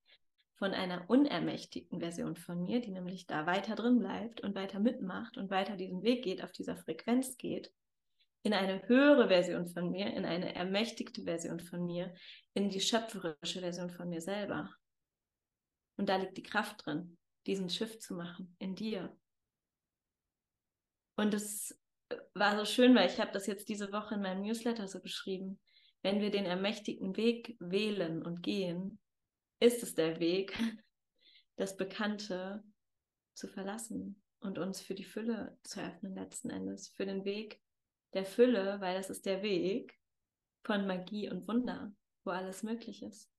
von 0.56 0.72
einer 0.72 1.08
unermächtigten 1.08 2.00
Version 2.00 2.34
von 2.34 2.64
mir, 2.64 2.80
die 2.80 2.90
nämlich 2.90 3.26
da 3.26 3.46
weiter 3.46 3.76
drin 3.76 4.00
bleibt 4.00 4.40
und 4.40 4.54
weiter 4.56 4.80
mitmacht 4.80 5.36
und 5.36 5.50
weiter 5.50 5.76
diesen 5.76 6.02
Weg 6.02 6.24
geht, 6.24 6.42
auf 6.42 6.50
dieser 6.50 6.76
Frequenz 6.76 7.36
geht, 7.36 7.72
in 8.42 8.52
eine 8.54 8.86
höhere 8.88 9.28
Version 9.28 9.68
von 9.68 9.90
mir, 9.90 10.12
in 10.14 10.24
eine 10.24 10.54
ermächtigte 10.54 11.22
Version 11.24 11.60
von 11.60 11.84
mir, 11.84 12.14
in 12.54 12.70
die 12.70 12.80
schöpferische 12.80 13.60
Version 13.60 13.90
von 13.90 14.08
mir 14.08 14.20
selber. 14.20 14.70
Und 15.96 16.08
da 16.08 16.16
liegt 16.16 16.36
die 16.36 16.42
Kraft 16.42 16.86
drin, 16.86 17.17
diesen 17.48 17.70
Shift 17.70 18.02
zu 18.02 18.14
machen 18.14 18.54
in 18.58 18.76
dir. 18.76 19.16
Und 21.16 21.34
es 21.34 21.76
war 22.34 22.56
so 22.56 22.64
schön, 22.64 22.94
weil 22.94 23.08
ich 23.08 23.18
habe 23.18 23.32
das 23.32 23.46
jetzt 23.46 23.68
diese 23.68 23.90
Woche 23.90 24.14
in 24.14 24.22
meinem 24.22 24.42
Newsletter 24.42 24.86
so 24.86 25.00
beschrieben. 25.00 25.58
Wenn 26.02 26.20
wir 26.20 26.30
den 26.30 26.44
ermächtigten 26.44 27.16
Weg 27.16 27.56
wählen 27.58 28.22
und 28.22 28.42
gehen, 28.42 29.00
ist 29.60 29.82
es 29.82 29.94
der 29.94 30.20
Weg, 30.20 30.56
das 31.56 31.76
Bekannte 31.76 32.62
zu 33.34 33.48
verlassen 33.48 34.22
und 34.40 34.58
uns 34.58 34.80
für 34.80 34.94
die 34.94 35.04
Fülle 35.04 35.58
zu 35.64 35.80
öffnen 35.80 36.14
letzten 36.14 36.50
Endes, 36.50 36.88
für 36.88 37.06
den 37.06 37.24
Weg 37.24 37.60
der 38.12 38.24
Fülle, 38.24 38.80
weil 38.80 38.96
das 38.96 39.10
ist 39.10 39.26
der 39.26 39.42
Weg 39.42 39.98
von 40.64 40.86
Magie 40.86 41.30
und 41.30 41.48
Wunder, 41.48 41.92
wo 42.24 42.30
alles 42.30 42.62
möglich 42.62 43.02
ist. 43.02 43.30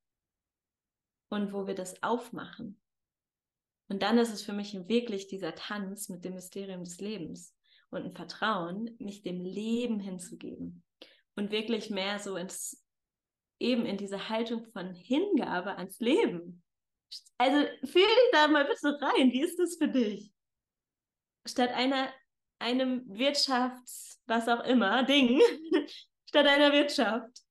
Und 1.30 1.54
wo 1.54 1.68
wir 1.68 1.76
das 1.76 2.02
aufmachen. 2.02 2.82
Und 3.90 4.04
dann 4.04 4.18
ist 4.18 4.32
es 4.32 4.44
für 4.44 4.54
mich 4.54 4.74
wirklich 4.88 5.28
dieser 5.28 5.56
Tanz 5.56 6.10
mit 6.10 6.24
dem 6.24 6.36
Mysterium 6.36 6.84
des 6.84 7.00
Lebens 7.00 7.56
und 7.90 8.06
ein 8.06 8.16
Vertrauen, 8.16 8.96
mich 9.00 9.24
dem 9.24 9.42
Leben 9.42 10.00
hinzugeben 10.00 10.84
und 11.36 11.52
wirklich 11.52 11.90
mehr 11.90 12.20
so 12.20 12.38
ins, 12.38 12.86
eben 13.60 13.86
in 13.86 13.98
diese 13.98 14.30
Haltung 14.30 14.66
von 14.72 14.94
Hingabe 14.94 15.76
ans 15.78 16.00
Leben. 16.00 16.64
Also 17.40 17.68
fühl 17.84 18.02
dich 18.02 18.30
da 18.32 18.48
mal 18.48 18.66
bitte 18.66 19.02
rein. 19.02 19.32
Wie 19.32 19.42
ist 19.42 19.58
das 19.58 19.78
für 19.78 19.88
dich? 19.88 20.32
Statt 21.48 21.72
einer 21.72 22.10
einem 22.60 23.04
Wirtschafts, 23.08 24.22
was 24.28 24.48
auch 24.48 24.64
immer, 24.66 25.04
Ding, 25.04 25.42
statt 26.28 26.46
einer 26.46 26.74
Wirtschaft, 26.74 27.42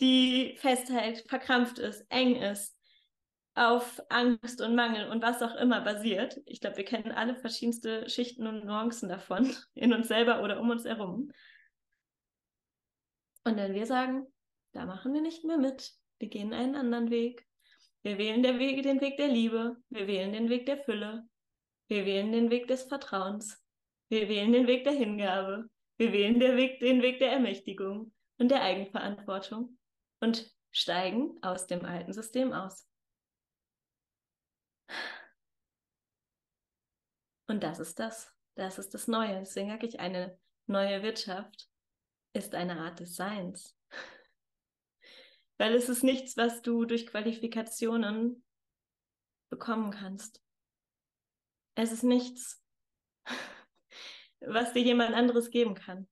die 0.00 0.56
festhält, 0.58 1.28
verkrampft 1.28 1.78
ist, 1.78 2.06
eng 2.08 2.36
ist, 2.36 2.77
auf 3.58 4.00
Angst 4.08 4.60
und 4.60 4.74
Mangel 4.74 5.08
und 5.08 5.22
was 5.22 5.42
auch 5.42 5.54
immer 5.56 5.80
basiert. 5.80 6.40
Ich 6.46 6.60
glaube, 6.60 6.76
wir 6.76 6.84
kennen 6.84 7.12
alle 7.12 7.34
verschiedenste 7.34 8.08
Schichten 8.08 8.46
und 8.46 8.64
Nuancen 8.64 9.08
davon, 9.08 9.52
in 9.74 9.92
uns 9.92 10.08
selber 10.08 10.42
oder 10.42 10.60
um 10.60 10.70
uns 10.70 10.84
herum. 10.84 11.32
Und 13.44 13.56
wenn 13.56 13.74
wir 13.74 13.86
sagen, 13.86 14.26
da 14.72 14.86
machen 14.86 15.12
wir 15.12 15.20
nicht 15.20 15.44
mehr 15.44 15.58
mit, 15.58 15.92
wir 16.18 16.28
gehen 16.28 16.52
einen 16.52 16.76
anderen 16.76 17.10
Weg. 17.10 17.46
Wir 18.02 18.18
wählen 18.18 18.42
Weg, 18.42 18.82
den 18.82 19.00
Weg 19.00 19.16
der 19.16 19.28
Liebe, 19.28 19.76
wir 19.88 20.06
wählen 20.06 20.32
den 20.32 20.48
Weg 20.48 20.66
der 20.66 20.78
Fülle, 20.78 21.28
wir 21.88 22.04
wählen 22.04 22.30
den 22.32 22.50
Weg 22.50 22.68
des 22.68 22.84
Vertrauens. 22.84 23.60
Wir 24.10 24.28
wählen 24.28 24.52
den 24.52 24.66
Weg 24.66 24.84
der 24.84 24.92
Hingabe. 24.92 25.68
Wir 25.96 26.12
wählen 26.12 26.38
Weg, 26.38 26.80
den 26.80 27.02
Weg 27.02 27.18
der 27.18 27.32
Ermächtigung 27.32 28.12
und 28.38 28.50
der 28.50 28.62
Eigenverantwortung 28.62 29.78
und 30.20 30.50
steigen 30.70 31.36
aus 31.42 31.66
dem 31.66 31.84
alten 31.84 32.12
System 32.12 32.52
aus. 32.52 32.87
Und 37.46 37.62
das 37.62 37.78
ist 37.78 37.98
das. 37.98 38.32
Das 38.54 38.78
ist 38.78 38.92
das 38.94 39.08
Neue. 39.08 39.40
Deswegen 39.40 39.70
sage 39.70 39.86
ich, 39.86 40.00
eine 40.00 40.38
neue 40.66 41.02
Wirtschaft 41.02 41.68
ist 42.32 42.54
eine 42.54 42.78
Art 42.80 43.00
des 43.00 43.16
Seins. 43.16 43.76
Weil 45.56 45.74
es 45.74 45.88
ist 45.88 46.04
nichts, 46.04 46.36
was 46.36 46.62
du 46.62 46.84
durch 46.84 47.06
Qualifikationen 47.06 48.44
bekommen 49.48 49.90
kannst. 49.90 50.42
Es 51.74 51.90
ist 51.90 52.04
nichts, 52.04 52.62
was 54.40 54.72
dir 54.72 54.82
jemand 54.82 55.14
anderes 55.14 55.50
geben 55.50 55.74
kann. 55.74 56.08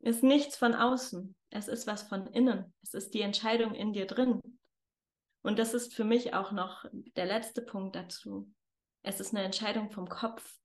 Es 0.00 0.16
ist 0.16 0.22
nichts 0.22 0.56
von 0.56 0.74
außen. 0.74 1.34
Es 1.50 1.68
ist 1.68 1.86
was 1.86 2.02
von 2.02 2.26
innen. 2.26 2.74
Es 2.82 2.94
ist 2.94 3.14
die 3.14 3.22
Entscheidung 3.22 3.74
in 3.74 3.92
dir 3.92 4.06
drin. 4.06 4.40
Und 5.44 5.58
das 5.58 5.74
ist 5.74 5.92
für 5.94 6.04
mich 6.04 6.32
auch 6.32 6.52
noch 6.52 6.86
der 7.16 7.26
letzte 7.26 7.60
Punkt 7.60 7.94
dazu. 7.94 8.50
Es 9.02 9.20
ist 9.20 9.34
eine 9.34 9.44
Entscheidung 9.44 9.90
vom 9.90 10.08
Kopf, 10.08 10.58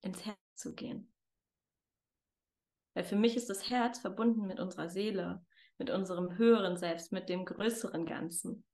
ins 0.00 0.24
Herz 0.24 0.38
zu 0.54 0.76
gehen. 0.76 1.12
Weil 2.94 3.02
für 3.02 3.16
mich 3.16 3.36
ist 3.36 3.50
das 3.50 3.68
Herz 3.68 3.98
verbunden 3.98 4.46
mit 4.46 4.60
unserer 4.60 4.88
Seele, 4.88 5.44
mit 5.78 5.90
unserem 5.90 6.38
höheren 6.38 6.76
Selbst, 6.76 7.10
mit 7.10 7.28
dem 7.28 7.44
größeren 7.44 8.06
Ganzen. 8.06 8.64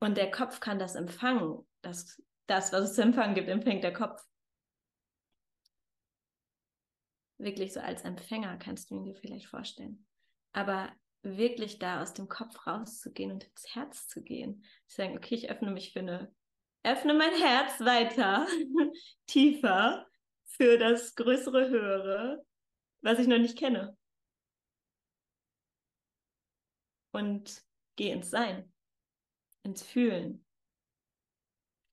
Und 0.00 0.16
der 0.16 0.32
Kopf 0.32 0.58
kann 0.58 0.80
das 0.80 0.96
empfangen. 0.96 1.64
Das, 1.80 2.20
das, 2.48 2.72
was 2.72 2.90
es 2.90 2.94
zu 2.96 3.02
empfangen 3.02 3.36
gibt, 3.36 3.48
empfängt 3.48 3.84
der 3.84 3.92
Kopf. 3.92 4.20
Wirklich 7.38 7.72
so 7.72 7.78
als 7.78 8.02
Empfänger 8.02 8.56
kannst 8.56 8.90
du 8.90 8.96
ihn 8.96 9.04
dir 9.04 9.14
vielleicht 9.14 9.46
vorstellen. 9.46 10.08
Aber 10.52 10.92
wirklich 11.22 11.78
da 11.78 12.02
aus 12.02 12.14
dem 12.14 12.28
Kopf 12.28 12.66
rauszugehen 12.66 13.32
und 13.32 13.44
ins 13.44 13.74
Herz 13.74 14.08
zu 14.08 14.22
gehen. 14.22 14.64
Zu 14.86 14.96
sagen, 14.96 15.16
okay, 15.16 15.34
ich 15.34 15.50
öffne 15.50 15.70
mich 15.70 15.92
für 15.92 16.00
eine, 16.00 16.34
öffne 16.82 17.14
mein 17.14 17.34
Herz 17.34 17.80
weiter, 17.80 18.46
tiefer 19.26 20.06
für 20.44 20.78
das 20.78 21.14
größere, 21.14 21.68
höhere, 21.68 22.44
was 23.02 23.18
ich 23.18 23.26
noch 23.26 23.38
nicht 23.38 23.58
kenne. 23.58 23.96
Und 27.10 27.62
gehe 27.96 28.12
ins 28.12 28.30
Sein 28.30 28.72
ins 29.68 29.82
Fühlen, 29.82 30.44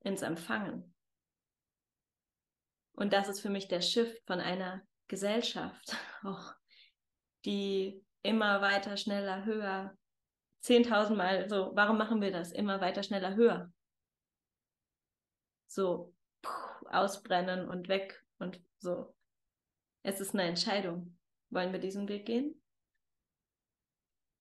ins 0.01 0.21
Empfangen. 0.21 0.93
Und 2.93 3.11
das 3.11 3.27
ist 3.27 3.41
für 3.41 3.49
mich 3.49 3.67
der 3.67 3.81
Shift 3.81 4.25
von 4.25 4.39
einer 4.39 4.81
Gesellschaft, 5.07 5.95
auch 6.23 6.53
die 7.43 8.04
immer 8.25 8.61
weiter, 8.61 8.97
schneller, 8.97 9.45
höher, 9.45 9.95
zehntausendmal, 10.59 11.47
so, 11.49 11.71
warum 11.75 11.97
machen 11.97 12.21
wir 12.21 12.31
das? 12.31 12.51
Immer 12.51 12.81
weiter, 12.81 13.03
schneller, 13.03 13.35
höher. 13.35 13.71
So, 15.67 16.13
ausbrennen 16.89 17.69
und 17.69 17.87
weg 17.87 18.23
und 18.39 18.59
so. 18.79 19.15
Es 20.03 20.19
ist 20.19 20.33
eine 20.33 20.43
Entscheidung. 20.43 21.17
Wollen 21.49 21.71
wir 21.71 21.79
diesen 21.79 22.07
Weg 22.07 22.25
gehen? 22.25 22.61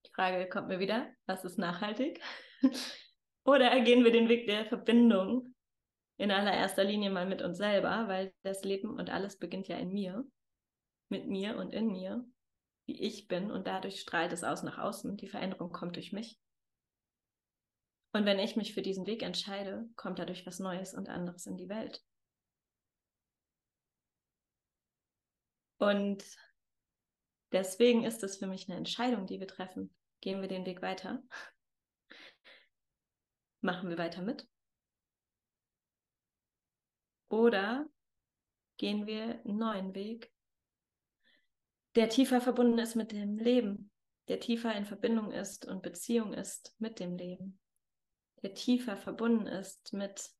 Die 0.07 0.11
Frage 0.11 0.49
kommt 0.49 0.69
mir 0.69 0.79
wieder, 0.79 1.11
was 1.27 1.45
ist 1.45 1.59
nachhaltig? 1.59 2.21
Oder 3.45 3.81
gehen 3.83 4.05
wir 4.05 4.13
den 4.13 4.29
Weg 4.29 4.47
der 4.47 4.65
Verbindung 4.67 5.55
in 6.17 6.31
allererster 6.31 6.85
Linie 6.85 7.11
mal 7.11 7.27
mit 7.27 7.43
uns 7.43 7.59
selber, 7.59 8.09
weil 8.09 8.33
das 8.43 8.65
Leben 8.65 8.99
und 8.99 9.11
alles 9.11 9.39
beginnt 9.39 9.69
ja 9.69 9.77
in 9.77 9.93
mir, 9.93 10.25
mit 11.09 11.27
mir 11.27 11.57
und 11.57 11.73
in 11.73 11.89
mir, 11.89 12.25
wie 12.87 13.01
ich 13.01 13.29
bin 13.29 13.51
und 13.51 13.67
dadurch 13.67 14.01
strahlt 14.01 14.33
es 14.33 14.45
aus 14.45 14.63
nach 14.63 14.79
außen. 14.79 15.17
Die 15.17 15.29
Veränderung 15.29 15.73
kommt 15.73 15.97
durch 15.97 16.13
mich. 16.13 16.39
Und 18.13 18.27
wenn 18.27 18.39
ich 18.39 18.57
mich 18.57 18.75
für 18.75 18.83
diesen 18.83 19.07
Weg 19.07 19.23
entscheide, 19.23 19.89
kommt 19.97 20.19
dadurch 20.19 20.47
was 20.47 20.61
Neues 20.61 20.95
und 20.95 21.09
anderes 21.09 21.47
in 21.47 21.57
die 21.57 21.69
Welt. 21.69 22.05
Und 25.79 26.25
deswegen 27.53 28.05
ist 28.05 28.23
es 28.23 28.37
für 28.37 28.47
mich 28.47 28.69
eine 28.69 28.79
Entscheidung, 28.79 29.27
die 29.27 29.41
wir 29.41 29.49
treffen. 29.49 29.95
Gehen 30.21 30.41
wir 30.41 30.49
den 30.49 30.65
Weg 30.65 30.81
weiter 30.81 31.23
Machen 33.61 33.89
wir 33.89 33.97
weiter 33.97 34.21
mit? 34.21 34.47
Oder 37.31 37.89
gehen 38.77 39.07
wir 39.07 39.41
einen 39.45 39.57
neuen 39.57 39.95
Weg, 39.95 40.34
der 41.95 42.09
tiefer 42.09 42.41
verbunden 42.41 42.79
ist 42.79 42.97
mit 42.97 43.13
dem 43.13 43.39
Leben, 43.39 43.91
der 44.29 44.41
tiefer 44.41 44.75
in 44.75 44.87
Verbindung 44.87 45.33
ist 45.33 45.67
und 45.67 45.83
Beziehung 45.83 46.33
ist 46.33 46.75
mit 46.79 46.99
dem 46.99 47.17
Leben, 47.17 47.61
der 48.43 48.55
tiefer 48.55 48.97
verbunden 48.97 49.47
ist 49.47 49.93
mit, 49.93 50.31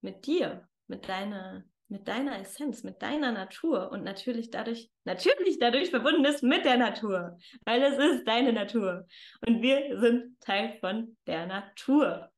mit 0.00 0.26
dir, 0.26 0.68
mit 0.86 1.08
deiner, 1.08 1.64
mit 1.88 2.08
deiner 2.08 2.38
Essenz, 2.40 2.82
mit 2.82 3.02
deiner 3.02 3.32
Natur 3.32 3.92
und 3.92 4.04
natürlich 4.04 4.50
dadurch, 4.50 4.90
natürlich 5.04 5.58
dadurch 5.58 5.90
verbunden 5.90 6.24
ist 6.24 6.42
mit 6.42 6.64
der 6.64 6.76
Natur, 6.76 7.38
weil 7.64 7.82
es 7.82 7.98
ist 7.98 8.26
deine 8.26 8.52
Natur 8.52 9.06
und 9.46 9.62
wir 9.62 9.98
sind 10.00 10.40
Teil 10.40 10.76
von 10.80 11.16
der 11.26 11.46
Natur. 11.46 12.30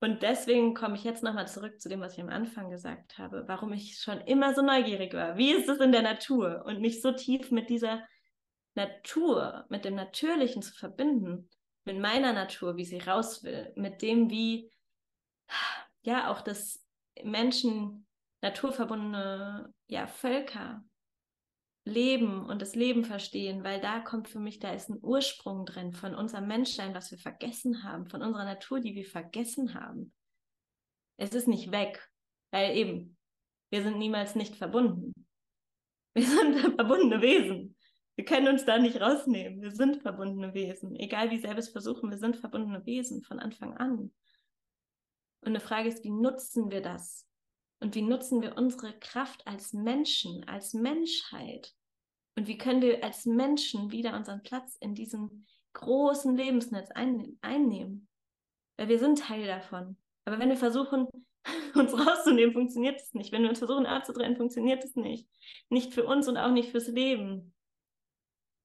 Und 0.00 0.22
deswegen 0.22 0.74
komme 0.74 0.96
ich 0.96 1.04
jetzt 1.04 1.22
nochmal 1.22 1.48
zurück 1.48 1.80
zu 1.80 1.88
dem, 1.88 2.00
was 2.00 2.14
ich 2.14 2.20
am 2.20 2.28
Anfang 2.28 2.70
gesagt 2.70 3.16
habe, 3.16 3.44
warum 3.46 3.72
ich 3.72 3.98
schon 3.98 4.20
immer 4.22 4.54
so 4.54 4.60
neugierig 4.60 5.14
war. 5.14 5.36
Wie 5.38 5.52
ist 5.52 5.68
es 5.68 5.78
in 5.78 5.92
der 5.92 6.02
Natur 6.02 6.64
und 6.66 6.80
mich 6.80 7.00
so 7.00 7.12
tief 7.12 7.50
mit 7.50 7.70
dieser 7.70 8.06
Natur, 8.74 9.64
mit 9.68 9.84
dem 9.84 9.94
Natürlichen 9.94 10.62
zu 10.62 10.74
verbinden, 10.74 11.48
mit 11.84 11.98
meiner 11.98 12.32
Natur, 12.32 12.76
wie 12.76 12.84
sie 12.84 12.98
raus 12.98 13.44
will, 13.44 13.72
mit 13.76 14.02
dem, 14.02 14.30
wie 14.30 14.70
ja 16.02 16.30
auch 16.30 16.40
das 16.40 16.84
Menschen 17.22 18.06
naturverbundene 18.42 19.72
ja, 19.86 20.06
Völker 20.06 20.84
leben 21.84 22.46
und 22.46 22.62
das 22.62 22.74
Leben 22.74 23.04
verstehen, 23.04 23.62
weil 23.62 23.80
da 23.80 24.00
kommt 24.00 24.28
für 24.28 24.40
mich, 24.40 24.58
da 24.58 24.72
ist 24.72 24.88
ein 24.88 24.98
Ursprung 25.02 25.66
drin 25.66 25.92
von 25.92 26.14
unserem 26.14 26.48
Menschsein, 26.48 26.94
was 26.94 27.10
wir 27.10 27.18
vergessen 27.18 27.82
haben, 27.84 28.06
von 28.06 28.22
unserer 28.22 28.44
Natur, 28.44 28.80
die 28.80 28.94
wir 28.94 29.04
vergessen 29.04 29.74
haben. 29.74 30.12
Es 31.16 31.30
ist 31.34 31.46
nicht 31.46 31.70
weg, 31.72 32.10
weil 32.50 32.76
eben, 32.76 33.16
wir 33.70 33.82
sind 33.82 33.98
niemals 33.98 34.34
nicht 34.34 34.56
verbunden. 34.56 35.12
Wir 36.16 36.26
sind 36.26 36.76
verbundene 36.76 37.20
Wesen. 37.22 37.76
Wir 38.14 38.24
können 38.24 38.46
uns 38.46 38.64
da 38.64 38.78
nicht 38.78 39.00
rausnehmen. 39.00 39.60
Wir 39.60 39.72
sind 39.72 40.00
verbundene 40.00 40.54
Wesen. 40.54 40.94
Egal 40.94 41.32
wie 41.32 41.38
sehr 41.38 41.50
wir 41.50 41.58
es 41.58 41.70
versuchen, 41.70 42.08
wir 42.08 42.18
sind 42.18 42.36
verbundene 42.36 42.86
Wesen 42.86 43.24
von 43.24 43.40
Anfang 43.40 43.76
an. 43.76 43.98
Und 43.98 44.12
eine 45.42 45.58
Frage 45.58 45.88
ist, 45.88 46.04
wie 46.04 46.12
nutzen 46.12 46.70
wir 46.70 46.82
das? 46.82 47.26
Und 47.84 47.94
wie 47.94 48.00
nutzen 48.00 48.40
wir 48.40 48.56
unsere 48.56 48.98
Kraft 48.98 49.46
als 49.46 49.74
Menschen, 49.74 50.48
als 50.48 50.72
Menschheit? 50.72 51.74
Und 52.34 52.48
wie 52.48 52.56
können 52.56 52.80
wir 52.80 53.04
als 53.04 53.26
Menschen 53.26 53.92
wieder 53.92 54.16
unseren 54.16 54.42
Platz 54.42 54.78
in 54.80 54.94
diesem 54.94 55.44
großen 55.74 56.34
Lebensnetz 56.34 56.90
ein 56.92 57.36
einnehmen? 57.42 58.08
Weil 58.78 58.88
wir 58.88 58.98
sind 58.98 59.18
Teil 59.18 59.46
davon. 59.46 59.98
Aber 60.24 60.38
wenn 60.38 60.48
wir 60.48 60.56
versuchen, 60.56 61.08
uns 61.74 61.92
rauszunehmen, 61.92 62.54
funktioniert 62.54 63.02
es 63.02 63.12
nicht. 63.12 63.32
Wenn 63.32 63.42
wir 63.42 63.50
uns 63.50 63.58
versuchen 63.58 63.84
abzudrehen, 63.84 64.38
funktioniert 64.38 64.82
es 64.82 64.96
nicht. 64.96 65.28
Nicht 65.68 65.92
für 65.92 66.06
uns 66.06 66.26
und 66.26 66.38
auch 66.38 66.52
nicht 66.52 66.70
fürs 66.70 66.88
Leben. 66.88 67.52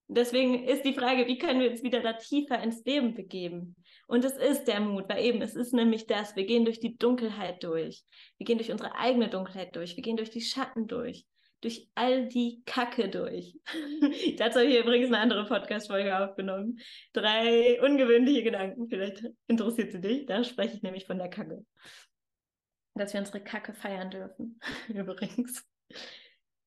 Deswegen 0.08 0.63
ist 0.63 0.86
die 0.86 0.93
Frage, 0.93 1.27
wie 1.27 1.39
können 1.39 1.60
wir 1.60 1.71
uns 1.71 1.84
wieder 1.84 1.99
da 1.99 2.13
tiefer 2.13 2.63
ins 2.63 2.86
Leben 2.86 3.15
begeben? 3.15 3.75
Und 4.10 4.26
es 4.26 4.36
ist 4.38 4.65
der 4.65 4.80
Mut, 4.80 5.08
weil 5.08 5.24
eben, 5.24 5.39
es 5.39 5.54
ist 5.54 5.72
nämlich 5.72 6.08
das, 6.08 6.36
wir 6.36 6.48
gehen 6.48 6.65
durch 6.65 6.80
die 6.80 6.98
Dunkelheit 6.98 7.63
durch. 7.63 8.04
Wir 8.39 8.45
gehen 8.45 8.58
durch 8.58 8.72
unsere 8.72 8.95
eigene 8.95 9.30
Dunkelheit 9.30 9.76
durch. 9.76 9.95
Wir 9.95 10.02
gehen 10.02 10.17
durch 10.17 10.32
die 10.32 10.41
Schatten 10.41 10.88
durch. 10.88 11.28
Durch 11.62 11.91
all 11.93 12.28
die 12.28 12.63
Kacke 12.65 13.10
durch. 13.10 13.56
Dazu 14.38 14.62
habe 14.62 14.72
ich 14.72 14.80
übrigens 14.80 15.10
eine 15.10 15.19
andere 15.19 15.45
Podcast-Folge 15.45 16.17
aufgenommen. 16.17 16.80
Drei 17.13 17.80
ungewöhnliche 17.84 18.41
Gedanken. 18.41 18.89
Vielleicht 18.89 19.24
interessiert 19.45 19.91
sie 19.91 20.02
dich. 20.02 20.26
Da 20.26 20.43
spreche 20.43 20.78
ich 20.78 20.82
nämlich 20.82 21.06
von 21.06 21.19
der 21.19 21.30
Kacke. 21.30 21.63
Dass 22.95 23.13
wir 23.13 23.19
unsere 23.19 23.43
Kacke 23.43 23.76
feiern 23.76 24.10
dürfen. 24.10 24.60
übrigens. 24.88 25.63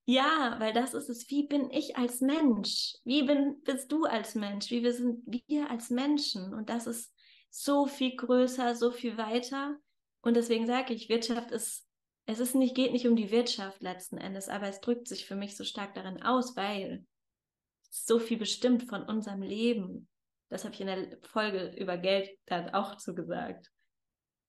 Ja, 0.05 0.55
weil 0.61 0.73
das 0.73 0.95
ist 0.95 1.09
es. 1.09 1.29
Wie 1.29 1.49
bin 1.49 1.73
ich 1.73 1.97
als 1.97 2.21
Mensch? 2.21 2.95
Wie 3.03 3.25
bin, 3.25 3.61
bist 3.65 3.91
du 3.91 4.05
als 4.05 4.37
Mensch? 4.37 4.71
Wie 4.71 4.85
wir 4.85 4.93
sind 4.93 5.25
wir 5.49 5.71
als 5.73 5.91
Menschen? 5.91 6.55
Und 6.55 6.71
das 6.71 6.87
ist 6.87 7.13
so 7.53 7.87
viel 7.87 8.17
größer, 8.17 8.75
so 8.75 8.91
viel 8.91 9.19
weiter. 9.19 9.77
Und 10.23 10.37
deswegen 10.37 10.67
sage 10.67 10.95
ich, 10.95 11.11
Wirtschaft 11.11 11.51
ist, 11.51 11.87
es 12.25 12.41
ist 12.41 12.55
nicht, 12.55 12.75
geht 12.75 12.93
nicht 12.93 13.07
um 13.07 13.15
die 13.15 13.31
Wirtschaft 13.31 13.83
letzten 13.83 14.17
Endes, 14.17 14.49
aber 14.49 14.69
es 14.69 14.81
drückt 14.81 15.07
sich 15.07 15.27
für 15.27 15.37
mich 15.37 15.57
so 15.57 15.65
stark 15.65 15.95
darin 15.95 16.23
aus, 16.23 16.57
weil 16.57 17.05
so 17.91 18.19
viel 18.19 18.39
bestimmt 18.39 18.85
von 18.85 19.03
unserem 19.03 19.43
Leben. 19.43 20.09
Das 20.49 20.65
habe 20.65 20.75
ich 20.75 20.81
in 20.81 20.87
der 20.87 21.19
Folge 21.23 21.75
über 21.77 21.99
Geld 21.99 22.31
dann 22.47 22.71
auch 22.71 22.97
zugesagt. 22.97 23.71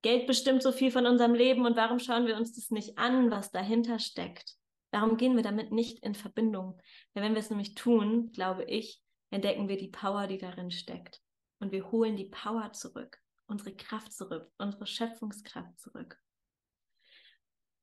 Geld 0.01 0.25
bestimmt 0.25 0.63
so 0.63 0.71
viel 0.71 0.91
von 0.91 1.05
unserem 1.05 1.33
Leben 1.33 1.65
und 1.65 1.75
warum 1.75 1.99
schauen 1.99 2.25
wir 2.25 2.37
uns 2.37 2.53
das 2.55 2.71
nicht 2.71 2.97
an, 2.97 3.31
was 3.31 3.51
dahinter 3.51 3.99
steckt? 3.99 4.55
Warum 4.91 5.17
gehen 5.17 5.35
wir 5.35 5.43
damit 5.43 5.71
nicht 5.71 5.99
in 6.03 6.15
Verbindung? 6.15 6.79
Weil 7.13 7.23
wenn 7.23 7.33
wir 7.33 7.39
es 7.39 7.49
nämlich 7.49 7.75
tun, 7.75 8.31
glaube 8.31 8.63
ich, 8.63 9.01
entdecken 9.29 9.67
wir 9.67 9.77
die 9.77 9.89
Power, 9.89 10.27
die 10.27 10.37
darin 10.37 10.71
steckt 10.71 11.21
und 11.63 11.71
wir 11.71 11.91
holen 11.91 12.17
die 12.17 12.26
Power 12.26 12.73
zurück, 12.73 13.17
unsere 13.47 13.73
Kraft 13.73 14.12
zurück, 14.12 14.52
unsere 14.58 14.86
Schöpfungskraft 14.86 15.80
zurück. 15.80 16.19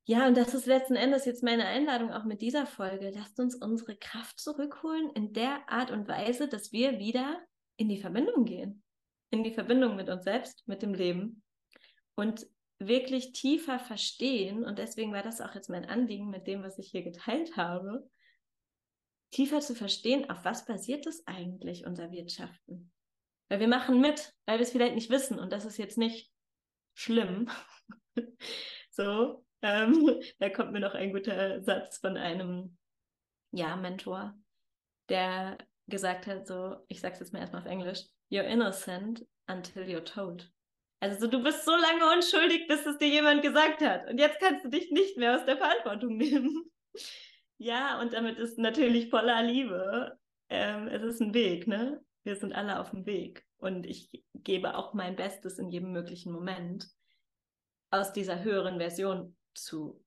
Ja, 0.05 0.27
und 0.27 0.37
das 0.37 0.53
ist 0.53 0.67
letzten 0.67 0.95
Endes 0.95 1.25
jetzt 1.25 1.43
meine 1.43 1.65
Einladung 1.65 2.11
auch 2.11 2.23
mit 2.23 2.41
dieser 2.41 2.67
Folge. 2.67 3.11
Lasst 3.15 3.39
uns 3.39 3.55
unsere 3.55 3.95
Kraft 3.95 4.39
zurückholen 4.39 5.09
in 5.15 5.33
der 5.33 5.67
Art 5.67 5.89
und 5.89 6.07
Weise, 6.07 6.47
dass 6.47 6.71
wir 6.71 6.99
wieder 6.99 7.39
in 7.77 7.89
die 7.89 7.99
Verbindung 7.99 8.45
gehen. 8.45 8.83
In 9.31 9.43
die 9.43 9.53
Verbindung 9.53 9.95
mit 9.95 10.09
uns 10.09 10.23
selbst, 10.23 10.67
mit 10.67 10.83
dem 10.83 10.93
Leben. 10.93 11.41
Und 12.15 12.47
wirklich 12.77 13.31
tiefer 13.31 13.79
verstehen, 13.79 14.63
und 14.63 14.77
deswegen 14.77 15.13
war 15.13 15.23
das 15.23 15.41
auch 15.41 15.55
jetzt 15.55 15.69
mein 15.69 15.85
Anliegen 15.85 16.29
mit 16.29 16.45
dem, 16.45 16.61
was 16.61 16.77
ich 16.77 16.91
hier 16.91 17.03
geteilt 17.03 17.57
habe, 17.57 18.07
tiefer 19.31 19.61
zu 19.61 19.75
verstehen, 19.75 20.29
auf 20.29 20.43
was 20.45 20.65
basiert 20.65 21.07
es 21.07 21.25
eigentlich, 21.25 21.85
unser 21.85 22.11
Wirtschaften. 22.11 22.90
Weil 23.51 23.59
wir 23.59 23.67
machen 23.67 23.99
mit, 23.99 24.33
weil 24.45 24.59
wir 24.59 24.63
es 24.63 24.71
vielleicht 24.71 24.95
nicht 24.95 25.09
wissen 25.09 25.37
und 25.37 25.51
das 25.51 25.65
ist 25.65 25.75
jetzt 25.75 25.97
nicht 25.97 26.31
schlimm. 26.93 27.49
so, 28.91 29.45
ähm, 29.61 30.21
da 30.39 30.49
kommt 30.49 30.71
mir 30.71 30.79
noch 30.79 30.93
ein 30.93 31.11
guter 31.11 31.61
Satz 31.61 31.97
von 31.97 32.15
einem, 32.15 32.77
ja, 33.51 33.75
Mentor, 33.75 34.39
der 35.09 35.57
gesagt 35.87 36.27
hat, 36.27 36.47
so, 36.47 36.77
ich 36.87 37.01
sag's 37.01 37.19
jetzt 37.19 37.33
mal 37.33 37.39
erstmal 37.39 37.63
auf 37.63 37.67
Englisch, 37.67 38.05
you're 38.31 38.45
innocent 38.45 39.27
until 39.47 39.83
you're 39.83 40.05
told. 40.05 40.49
Also 41.01 41.19
so, 41.19 41.27
du 41.27 41.43
bist 41.43 41.65
so 41.65 41.75
lange 41.75 42.09
unschuldig, 42.15 42.69
bis 42.69 42.85
es 42.85 42.99
dir 42.99 43.09
jemand 43.09 43.41
gesagt 43.41 43.81
hat. 43.81 44.09
Und 44.09 44.17
jetzt 44.17 44.39
kannst 44.39 44.63
du 44.63 44.69
dich 44.69 44.91
nicht 44.91 45.17
mehr 45.17 45.35
aus 45.35 45.43
der 45.43 45.57
Verantwortung 45.57 46.15
nehmen. 46.15 46.71
ja, 47.57 47.99
und 47.99 48.13
damit 48.13 48.39
ist 48.39 48.57
natürlich 48.57 49.09
voller 49.09 49.43
Liebe. 49.43 50.17
Ähm, 50.47 50.87
es 50.87 51.03
ist 51.03 51.19
ein 51.19 51.33
Weg, 51.33 51.67
ne? 51.67 52.01
Wir 52.23 52.35
sind 52.35 52.53
alle 52.53 52.79
auf 52.79 52.91
dem 52.91 53.05
Weg. 53.05 53.45
Und 53.57 53.85
ich 53.85 54.09
gebe 54.33 54.75
auch 54.75 54.93
mein 54.93 55.15
Bestes 55.15 55.59
in 55.59 55.69
jedem 55.69 55.91
möglichen 55.91 56.31
Moment, 56.31 56.89
aus 57.89 58.13
dieser 58.13 58.43
höheren 58.43 58.77
Version 58.77 59.35
zu 59.53 60.03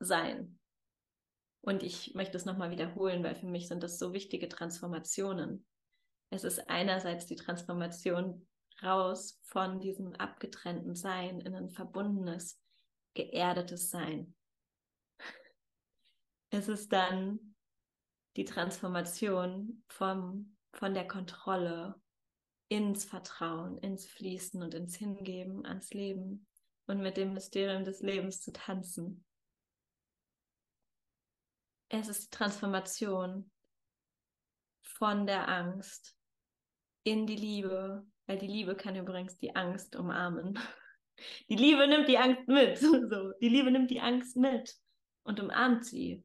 sein. 0.00 0.58
Und 1.60 1.82
ich 1.82 2.14
möchte 2.14 2.36
es 2.36 2.44
nochmal 2.44 2.70
wiederholen, 2.70 3.22
weil 3.22 3.36
für 3.36 3.46
mich 3.46 3.68
sind 3.68 3.82
das 3.82 3.98
so 3.98 4.12
wichtige 4.12 4.48
Transformationen. 4.48 5.64
Es 6.30 6.44
ist 6.44 6.68
einerseits 6.68 7.26
die 7.26 7.36
Transformation 7.36 8.46
raus 8.82 9.40
von 9.44 9.80
diesem 9.80 10.14
abgetrennten 10.16 10.94
Sein 10.94 11.40
in 11.40 11.54
ein 11.54 11.70
verbundenes, 11.70 12.60
geerdetes 13.14 13.90
Sein. 13.90 14.34
Es 16.50 16.68
ist 16.68 16.92
dann 16.92 17.54
die 18.36 18.44
Transformation 18.44 19.84
vom, 19.88 20.56
von 20.74 20.94
der 20.94 21.06
Kontrolle 21.06 22.00
ins 22.68 23.04
Vertrauen, 23.04 23.78
ins 23.78 24.06
Fließen 24.06 24.62
und 24.62 24.74
ins 24.74 24.96
Hingeben 24.96 25.64
ans 25.64 25.92
Leben 25.92 26.46
und 26.86 27.00
mit 27.00 27.16
dem 27.16 27.32
Mysterium 27.32 27.84
des 27.84 28.00
Lebens 28.00 28.40
zu 28.40 28.52
tanzen. 28.52 29.24
Es 31.88 32.08
ist 32.08 32.24
die 32.24 32.36
Transformation 32.36 33.50
von 34.82 35.26
der 35.26 35.48
Angst 35.48 36.16
in 37.04 37.26
die 37.26 37.36
Liebe, 37.36 38.06
weil 38.26 38.38
die 38.38 38.46
Liebe 38.46 38.74
kann 38.74 38.96
übrigens 38.96 39.38
die 39.38 39.54
Angst 39.54 39.96
umarmen. 39.96 40.58
Die 41.48 41.54
Liebe 41.54 41.86
nimmt 41.86 42.08
die 42.08 42.18
Angst 42.18 42.48
mit. 42.48 42.76
So, 42.80 43.32
die 43.40 43.48
Liebe 43.48 43.70
nimmt 43.70 43.88
die 43.88 44.00
Angst 44.00 44.36
mit 44.36 44.74
und 45.22 45.38
umarmt 45.38 45.86
sie. 45.86 46.24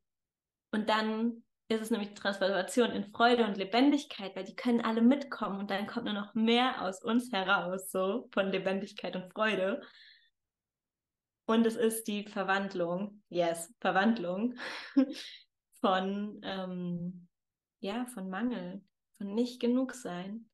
Und 0.71 0.89
dann 0.89 1.43
ist 1.69 1.81
es 1.81 1.91
nämlich 1.91 2.15
Transformation 2.15 2.91
in 2.91 3.11
Freude 3.11 3.45
und 3.45 3.57
Lebendigkeit, 3.57 4.35
weil 4.35 4.43
die 4.43 4.55
können 4.55 4.81
alle 4.81 5.01
mitkommen 5.01 5.59
und 5.59 5.69
dann 5.69 5.85
kommt 5.85 6.05
nur 6.05 6.15
noch 6.15 6.33
mehr 6.33 6.81
aus 6.81 7.03
uns 7.03 7.31
heraus, 7.31 7.91
so 7.91 8.27
von 8.33 8.51
Lebendigkeit 8.51 9.15
und 9.15 9.31
Freude. 9.31 9.81
Und 11.45 11.65
es 11.67 11.75
ist 11.75 12.07
die 12.07 12.27
Verwandlung, 12.27 13.21
yes, 13.29 13.73
Verwandlung 13.79 14.55
von, 15.81 16.41
ähm, 16.43 17.27
ja, 17.79 18.07
von 18.07 18.29
Mangel, 18.29 18.83
von 19.19 19.35
nicht 19.35 19.59
genug 19.59 19.93
sein 19.93 20.49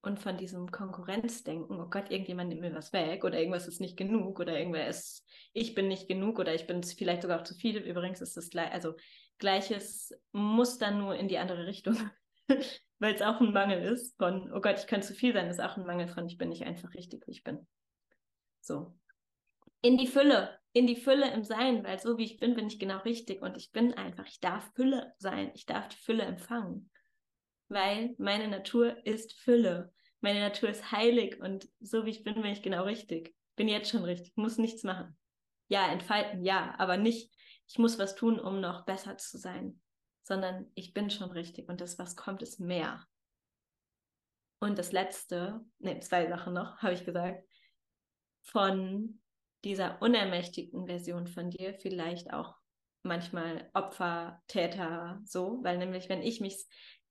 und 0.00 0.18
von 0.18 0.38
diesem 0.38 0.70
Konkurrenzdenken, 0.70 1.78
oh 1.78 1.88
Gott, 1.90 2.10
irgendjemand 2.10 2.48
nimmt 2.48 2.62
mir 2.62 2.74
was 2.74 2.92
weg 2.94 3.24
oder 3.24 3.38
irgendwas 3.38 3.68
ist 3.68 3.80
nicht 3.80 3.98
genug 3.98 4.40
oder 4.40 4.58
irgendwer 4.58 4.88
ist, 4.88 5.26
ich 5.52 5.74
bin 5.74 5.88
nicht 5.88 6.08
genug 6.08 6.38
oder 6.38 6.54
ich 6.54 6.66
bin 6.66 6.82
vielleicht 6.82 7.22
sogar 7.22 7.40
auch 7.40 7.44
zu 7.44 7.54
viel. 7.54 7.76
Übrigens 7.76 8.22
ist 8.22 8.36
das 8.36 8.48
gleich, 8.48 8.72
also 8.72 8.94
gleiches 9.42 10.14
Muster 10.32 10.90
nur 10.90 11.14
in 11.16 11.28
die 11.28 11.36
andere 11.38 11.66
Richtung, 11.66 11.96
weil 12.98 13.14
es 13.14 13.20
auch 13.20 13.40
ein 13.40 13.52
Mangel 13.52 13.82
ist 13.82 14.16
von, 14.16 14.50
oh 14.52 14.60
Gott, 14.60 14.78
ich 14.78 14.86
könnte 14.86 15.06
zu 15.06 15.14
viel 15.14 15.34
sein, 15.34 15.48
ist 15.48 15.60
auch 15.60 15.76
ein 15.76 15.86
Mangel 15.86 16.08
von, 16.08 16.26
ich 16.26 16.38
bin 16.38 16.48
nicht 16.48 16.64
einfach 16.64 16.94
richtig, 16.94 17.26
wie 17.26 17.32
ich 17.32 17.44
bin. 17.44 17.66
So. 18.60 18.98
In 19.82 19.98
die 19.98 20.06
Fülle, 20.06 20.58
in 20.72 20.86
die 20.86 20.96
Fülle 20.96 21.30
im 21.32 21.44
Sein, 21.44 21.84
weil 21.84 21.98
so 21.98 22.16
wie 22.16 22.24
ich 22.24 22.38
bin, 22.38 22.54
bin 22.54 22.68
ich 22.68 22.78
genau 22.78 22.98
richtig 23.00 23.42
und 23.42 23.58
ich 23.58 23.72
bin 23.72 23.92
einfach, 23.94 24.26
ich 24.26 24.40
darf 24.40 24.72
Fülle 24.74 25.12
sein, 25.18 25.50
ich 25.54 25.66
darf 25.66 25.88
die 25.88 25.96
Fülle 25.96 26.22
empfangen 26.22 26.88
weil 27.72 28.14
meine 28.18 28.48
Natur 28.48 29.04
ist 29.06 29.32
Fülle. 29.32 29.92
Meine 30.20 30.40
Natur 30.40 30.68
ist 30.68 30.92
heilig 30.92 31.40
und 31.40 31.68
so 31.80 32.06
wie 32.06 32.10
ich 32.10 32.22
bin, 32.22 32.34
bin 32.34 32.52
ich 32.52 32.62
genau 32.62 32.84
richtig. 32.84 33.34
Bin 33.56 33.68
jetzt 33.68 33.90
schon 33.90 34.04
richtig, 34.04 34.36
muss 34.36 34.58
nichts 34.58 34.84
machen. 34.84 35.16
Ja, 35.68 35.90
entfalten, 35.90 36.44
ja, 36.44 36.74
aber 36.78 36.96
nicht, 36.96 37.34
ich 37.72 37.78
muss 37.78 37.98
was 37.98 38.14
tun, 38.14 38.38
um 38.38 38.60
noch 38.60 38.84
besser 38.84 39.16
zu 39.16 39.38
sein, 39.38 39.80
sondern 40.24 40.70
ich 40.74 40.92
bin 40.92 41.08
schon 41.08 41.30
richtig 41.30 41.70
und 41.70 41.80
das, 41.80 41.98
was 41.98 42.16
kommt, 42.16 42.42
ist 42.42 42.60
mehr. 42.60 43.06
Und 44.60 44.78
das 44.78 44.92
letzte, 44.92 45.64
ne, 45.78 45.98
zwei 46.00 46.28
Sachen 46.28 46.52
noch, 46.52 46.76
habe 46.82 46.92
ich 46.92 47.06
gesagt, 47.06 47.48
von 48.42 49.22
dieser 49.64 50.02
unermächtigten 50.02 50.86
Version 50.86 51.26
von 51.26 51.48
dir, 51.48 51.72
vielleicht 51.72 52.30
auch 52.34 52.56
manchmal 53.04 53.70
Opfer, 53.72 54.42
Täter, 54.48 55.22
so, 55.24 55.60
weil 55.62 55.78
nämlich, 55.78 56.10
wenn 56.10 56.20
ich 56.20 56.42
mich 56.42 56.66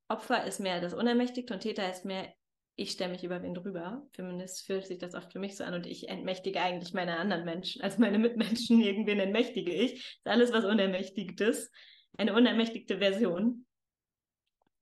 Opfer 0.10 0.45
ist 0.45 0.60
mehr 0.60 0.80
das 0.80 0.93
Unermächtigte 0.93 1.56
und 1.56 1.62
Täter 1.62 1.89
ist 1.89 2.06
mehr, 2.06 2.32
ich 2.75 2.91
stelle 2.91 3.12
mich 3.12 3.23
über 3.23 3.41
wen 3.41 3.53
drüber. 3.53 4.07
Zumindest 4.13 4.65
fühlt 4.65 4.86
sich 4.86 4.97
das 4.97 5.13
oft 5.13 5.31
für 5.31 5.39
mich 5.39 5.55
so 5.57 5.63
an 5.63 5.73
und 5.73 5.86
ich 5.86 6.10
entmächtige 6.10 6.62
eigentlich 6.62 6.93
meine 6.93 7.17
anderen 7.17 7.45
Menschen, 7.45 7.81
also 7.81 7.99
meine 7.99 8.19
Mitmenschen, 8.19 8.81
irgendwen 8.81 9.19
entmächtige 9.19 9.73
ich. 9.73 10.19
Das 10.23 10.36
ist 10.36 10.51
alles, 10.51 10.53
was 10.53 10.65
unermächtigt 10.65 11.39
ist. 11.41 11.71
Eine 12.17 12.34
unermächtigte 12.34 12.97
Version 12.97 13.65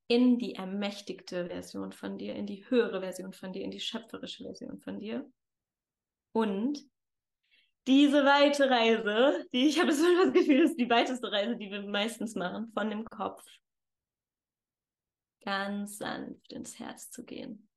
in 0.07 0.39
die 0.39 0.55
ermächtigte 0.55 1.47
Version 1.47 1.91
von 1.91 2.17
dir, 2.17 2.35
in 2.35 2.47
die 2.47 2.67
höhere 2.69 3.01
Version 3.01 3.31
von 3.31 3.53
dir, 3.53 3.63
in 3.63 3.71
die 3.71 3.79
schöpferische 3.79 4.43
Version 4.43 4.79
von 4.79 4.99
dir. 4.99 5.29
Und 6.31 6.79
diese 7.85 8.25
weite 8.25 8.69
Reise, 8.69 9.45
die 9.53 9.67
ich 9.67 9.79
habe 9.79 9.91
so 9.93 10.03
das 10.23 10.33
Gefühl, 10.33 10.61
ist 10.61 10.79
die 10.79 10.89
weiteste 10.89 11.31
Reise, 11.31 11.57
die 11.57 11.69
wir 11.69 11.81
meistens 11.83 12.35
machen, 12.35 12.71
von 12.73 12.89
dem 12.89 13.05
Kopf 13.05 13.43
ganz 15.41 15.97
sanft 15.97 16.51
ins 16.51 16.77
Herz 16.79 17.11
zu 17.11 17.23
gehen. 17.23 17.68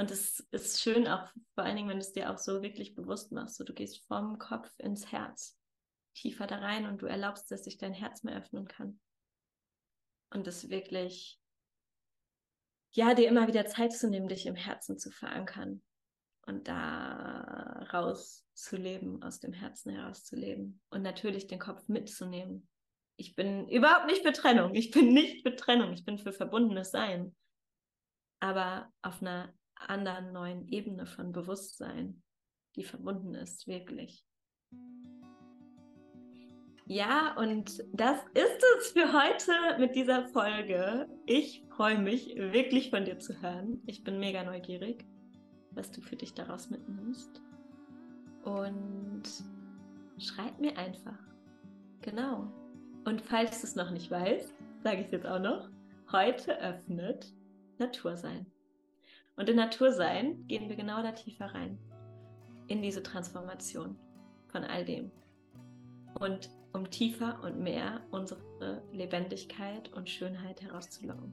Und 0.00 0.10
es 0.10 0.40
ist 0.50 0.80
schön 0.80 1.06
auch, 1.06 1.28
vor 1.54 1.64
allen 1.64 1.76
Dingen, 1.76 1.90
wenn 1.90 1.98
du 1.98 2.04
es 2.04 2.14
dir 2.14 2.30
auch 2.30 2.38
so 2.38 2.62
wirklich 2.62 2.94
bewusst 2.94 3.32
machst. 3.32 3.56
So, 3.56 3.64
du 3.64 3.74
gehst 3.74 4.02
vom 4.06 4.38
Kopf 4.38 4.72
ins 4.78 5.12
Herz, 5.12 5.58
tiefer 6.14 6.46
da 6.46 6.56
rein 6.56 6.86
und 6.86 7.02
du 7.02 7.06
erlaubst, 7.06 7.50
dass 7.50 7.64
sich 7.64 7.76
dein 7.76 7.92
Herz 7.92 8.22
mehr 8.22 8.38
öffnen 8.38 8.66
kann. 8.66 8.98
Und 10.30 10.46
es 10.46 10.70
wirklich, 10.70 11.38
ja, 12.92 13.12
dir 13.12 13.28
immer 13.28 13.46
wieder 13.46 13.66
Zeit 13.66 13.92
zu 13.92 14.08
nehmen, 14.08 14.28
dich 14.28 14.46
im 14.46 14.54
Herzen 14.54 14.98
zu 14.98 15.10
verankern 15.10 15.82
und 16.46 16.66
da 16.66 17.86
rauszuleben, 17.92 19.22
aus 19.22 19.38
dem 19.40 19.52
Herzen 19.52 19.92
herauszuleben 19.92 20.80
und 20.88 21.02
natürlich 21.02 21.46
den 21.46 21.58
Kopf 21.58 21.86
mitzunehmen 21.88 22.66
ich 23.20 23.36
bin 23.36 23.68
überhaupt 23.68 24.06
nicht 24.06 24.22
für 24.22 24.32
Trennung. 24.32 24.74
Ich 24.74 24.90
bin 24.92 25.12
nicht 25.12 25.42
für 25.42 25.54
Trennung. 25.54 25.92
Ich 25.92 26.06
bin 26.06 26.16
für 26.16 26.32
verbundenes 26.32 26.90
Sein. 26.90 27.36
Aber 28.40 28.90
auf 29.02 29.20
einer 29.20 29.52
anderen 29.88 30.32
neuen 30.32 30.68
Ebene 30.68 31.06
von 31.06 31.32
Bewusstsein, 31.32 32.22
die 32.76 32.84
verbunden 32.84 33.34
ist, 33.34 33.66
wirklich. 33.66 34.24
Ja, 36.86 37.36
und 37.36 37.84
das 37.92 38.18
ist 38.34 38.64
es 38.78 38.90
für 38.90 39.12
heute 39.12 39.78
mit 39.78 39.94
dieser 39.94 40.26
Folge. 40.30 41.08
Ich 41.24 41.64
freue 41.76 41.98
mich 41.98 42.34
wirklich 42.34 42.90
von 42.90 43.04
dir 43.04 43.18
zu 43.20 43.40
hören. 43.40 43.80
Ich 43.86 44.02
bin 44.02 44.18
mega 44.18 44.42
neugierig, 44.42 45.04
was 45.70 45.92
du 45.92 46.00
für 46.00 46.16
dich 46.16 46.34
daraus 46.34 46.68
mitnimmst. 46.68 47.40
Und 48.42 49.22
schreib 50.18 50.58
mir 50.58 50.76
einfach. 50.76 51.18
Genau. 52.02 52.52
Und 53.04 53.22
falls 53.22 53.60
du 53.60 53.68
es 53.68 53.76
noch 53.76 53.92
nicht 53.92 54.10
weißt, 54.10 54.52
sage 54.82 54.98
ich 54.98 55.06
es 55.06 55.12
jetzt 55.12 55.26
auch 55.26 55.38
noch, 55.38 55.70
heute 56.10 56.58
öffnet 56.60 57.32
Natursein. 57.78 58.46
Und 59.36 59.48
in 59.48 59.56
Natursein 59.56 60.46
gehen 60.46 60.68
wir 60.68 60.76
genau 60.76 61.02
da 61.02 61.12
tiefer 61.12 61.46
rein, 61.46 61.78
in 62.68 62.82
diese 62.82 63.02
Transformation 63.02 63.96
von 64.48 64.64
all 64.64 64.84
dem. 64.84 65.10
Und 66.18 66.50
um 66.72 66.90
tiefer 66.90 67.40
und 67.42 67.58
mehr 67.58 68.00
unsere 68.10 68.82
Lebendigkeit 68.92 69.92
und 69.92 70.08
Schönheit 70.08 70.62
herauszulocken. 70.62 71.32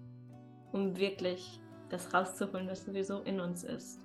Um 0.71 0.97
wirklich 0.97 1.61
das 1.89 2.13
rauszuholen, 2.13 2.67
was 2.67 2.85
sowieso 2.85 3.21
in 3.21 3.39
uns 3.39 3.63
ist. 3.63 4.01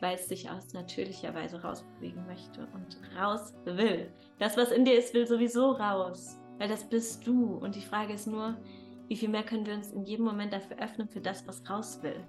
weil 0.00 0.14
es 0.14 0.28
sich 0.28 0.50
aus 0.50 0.72
natürlicher 0.72 1.34
Weise 1.34 1.62
rausbewegen 1.62 2.26
möchte 2.26 2.66
und 2.72 2.98
raus 3.18 3.52
will. 3.64 4.10
Das, 4.38 4.56
was 4.56 4.70
in 4.70 4.84
dir 4.84 4.98
ist, 4.98 5.14
will 5.14 5.26
sowieso 5.26 5.72
raus, 5.72 6.38
weil 6.58 6.68
das 6.68 6.88
bist 6.88 7.26
du. 7.26 7.56
Und 7.56 7.74
die 7.74 7.82
Frage 7.82 8.14
ist 8.14 8.26
nur, 8.26 8.56
wie 9.08 9.16
viel 9.16 9.28
mehr 9.28 9.42
können 9.42 9.66
wir 9.66 9.74
uns 9.74 9.92
in 9.92 10.04
jedem 10.04 10.24
Moment 10.24 10.52
dafür 10.52 10.78
öffnen 10.78 11.08
für 11.08 11.20
das, 11.20 11.46
was 11.46 11.68
raus 11.68 12.02
will. 12.02 12.24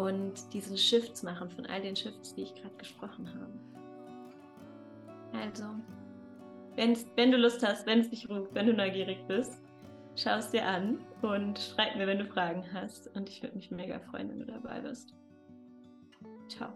Und 0.00 0.54
diese 0.54 0.78
Shifts 0.78 1.22
machen 1.22 1.50
von 1.50 1.66
all 1.66 1.82
den 1.82 1.94
Shifts, 1.94 2.34
die 2.34 2.44
ich 2.44 2.54
gerade 2.54 2.74
gesprochen 2.76 3.28
habe. 3.34 3.52
Also, 5.38 5.64
wenn, 6.74 6.96
wenn 7.16 7.30
du 7.30 7.36
Lust 7.36 7.62
hast, 7.62 7.86
wenn 7.86 8.00
es 8.00 8.08
dich 8.08 8.30
ruft, 8.30 8.54
wenn 8.54 8.66
du 8.66 8.72
neugierig 8.72 9.18
bist, 9.28 9.60
schau 10.16 10.38
es 10.38 10.50
dir 10.50 10.66
an 10.66 11.00
und 11.20 11.58
schreib 11.58 11.96
mir, 11.96 12.06
wenn 12.06 12.18
du 12.18 12.24
Fragen 12.24 12.64
hast. 12.72 13.14
Und 13.14 13.28
ich 13.28 13.42
würde 13.42 13.56
mich 13.56 13.70
mega 13.70 14.00
freuen, 14.00 14.30
wenn 14.30 14.38
du 14.38 14.46
dabei 14.46 14.80
bist. 14.80 15.14
Ciao. 16.48 16.72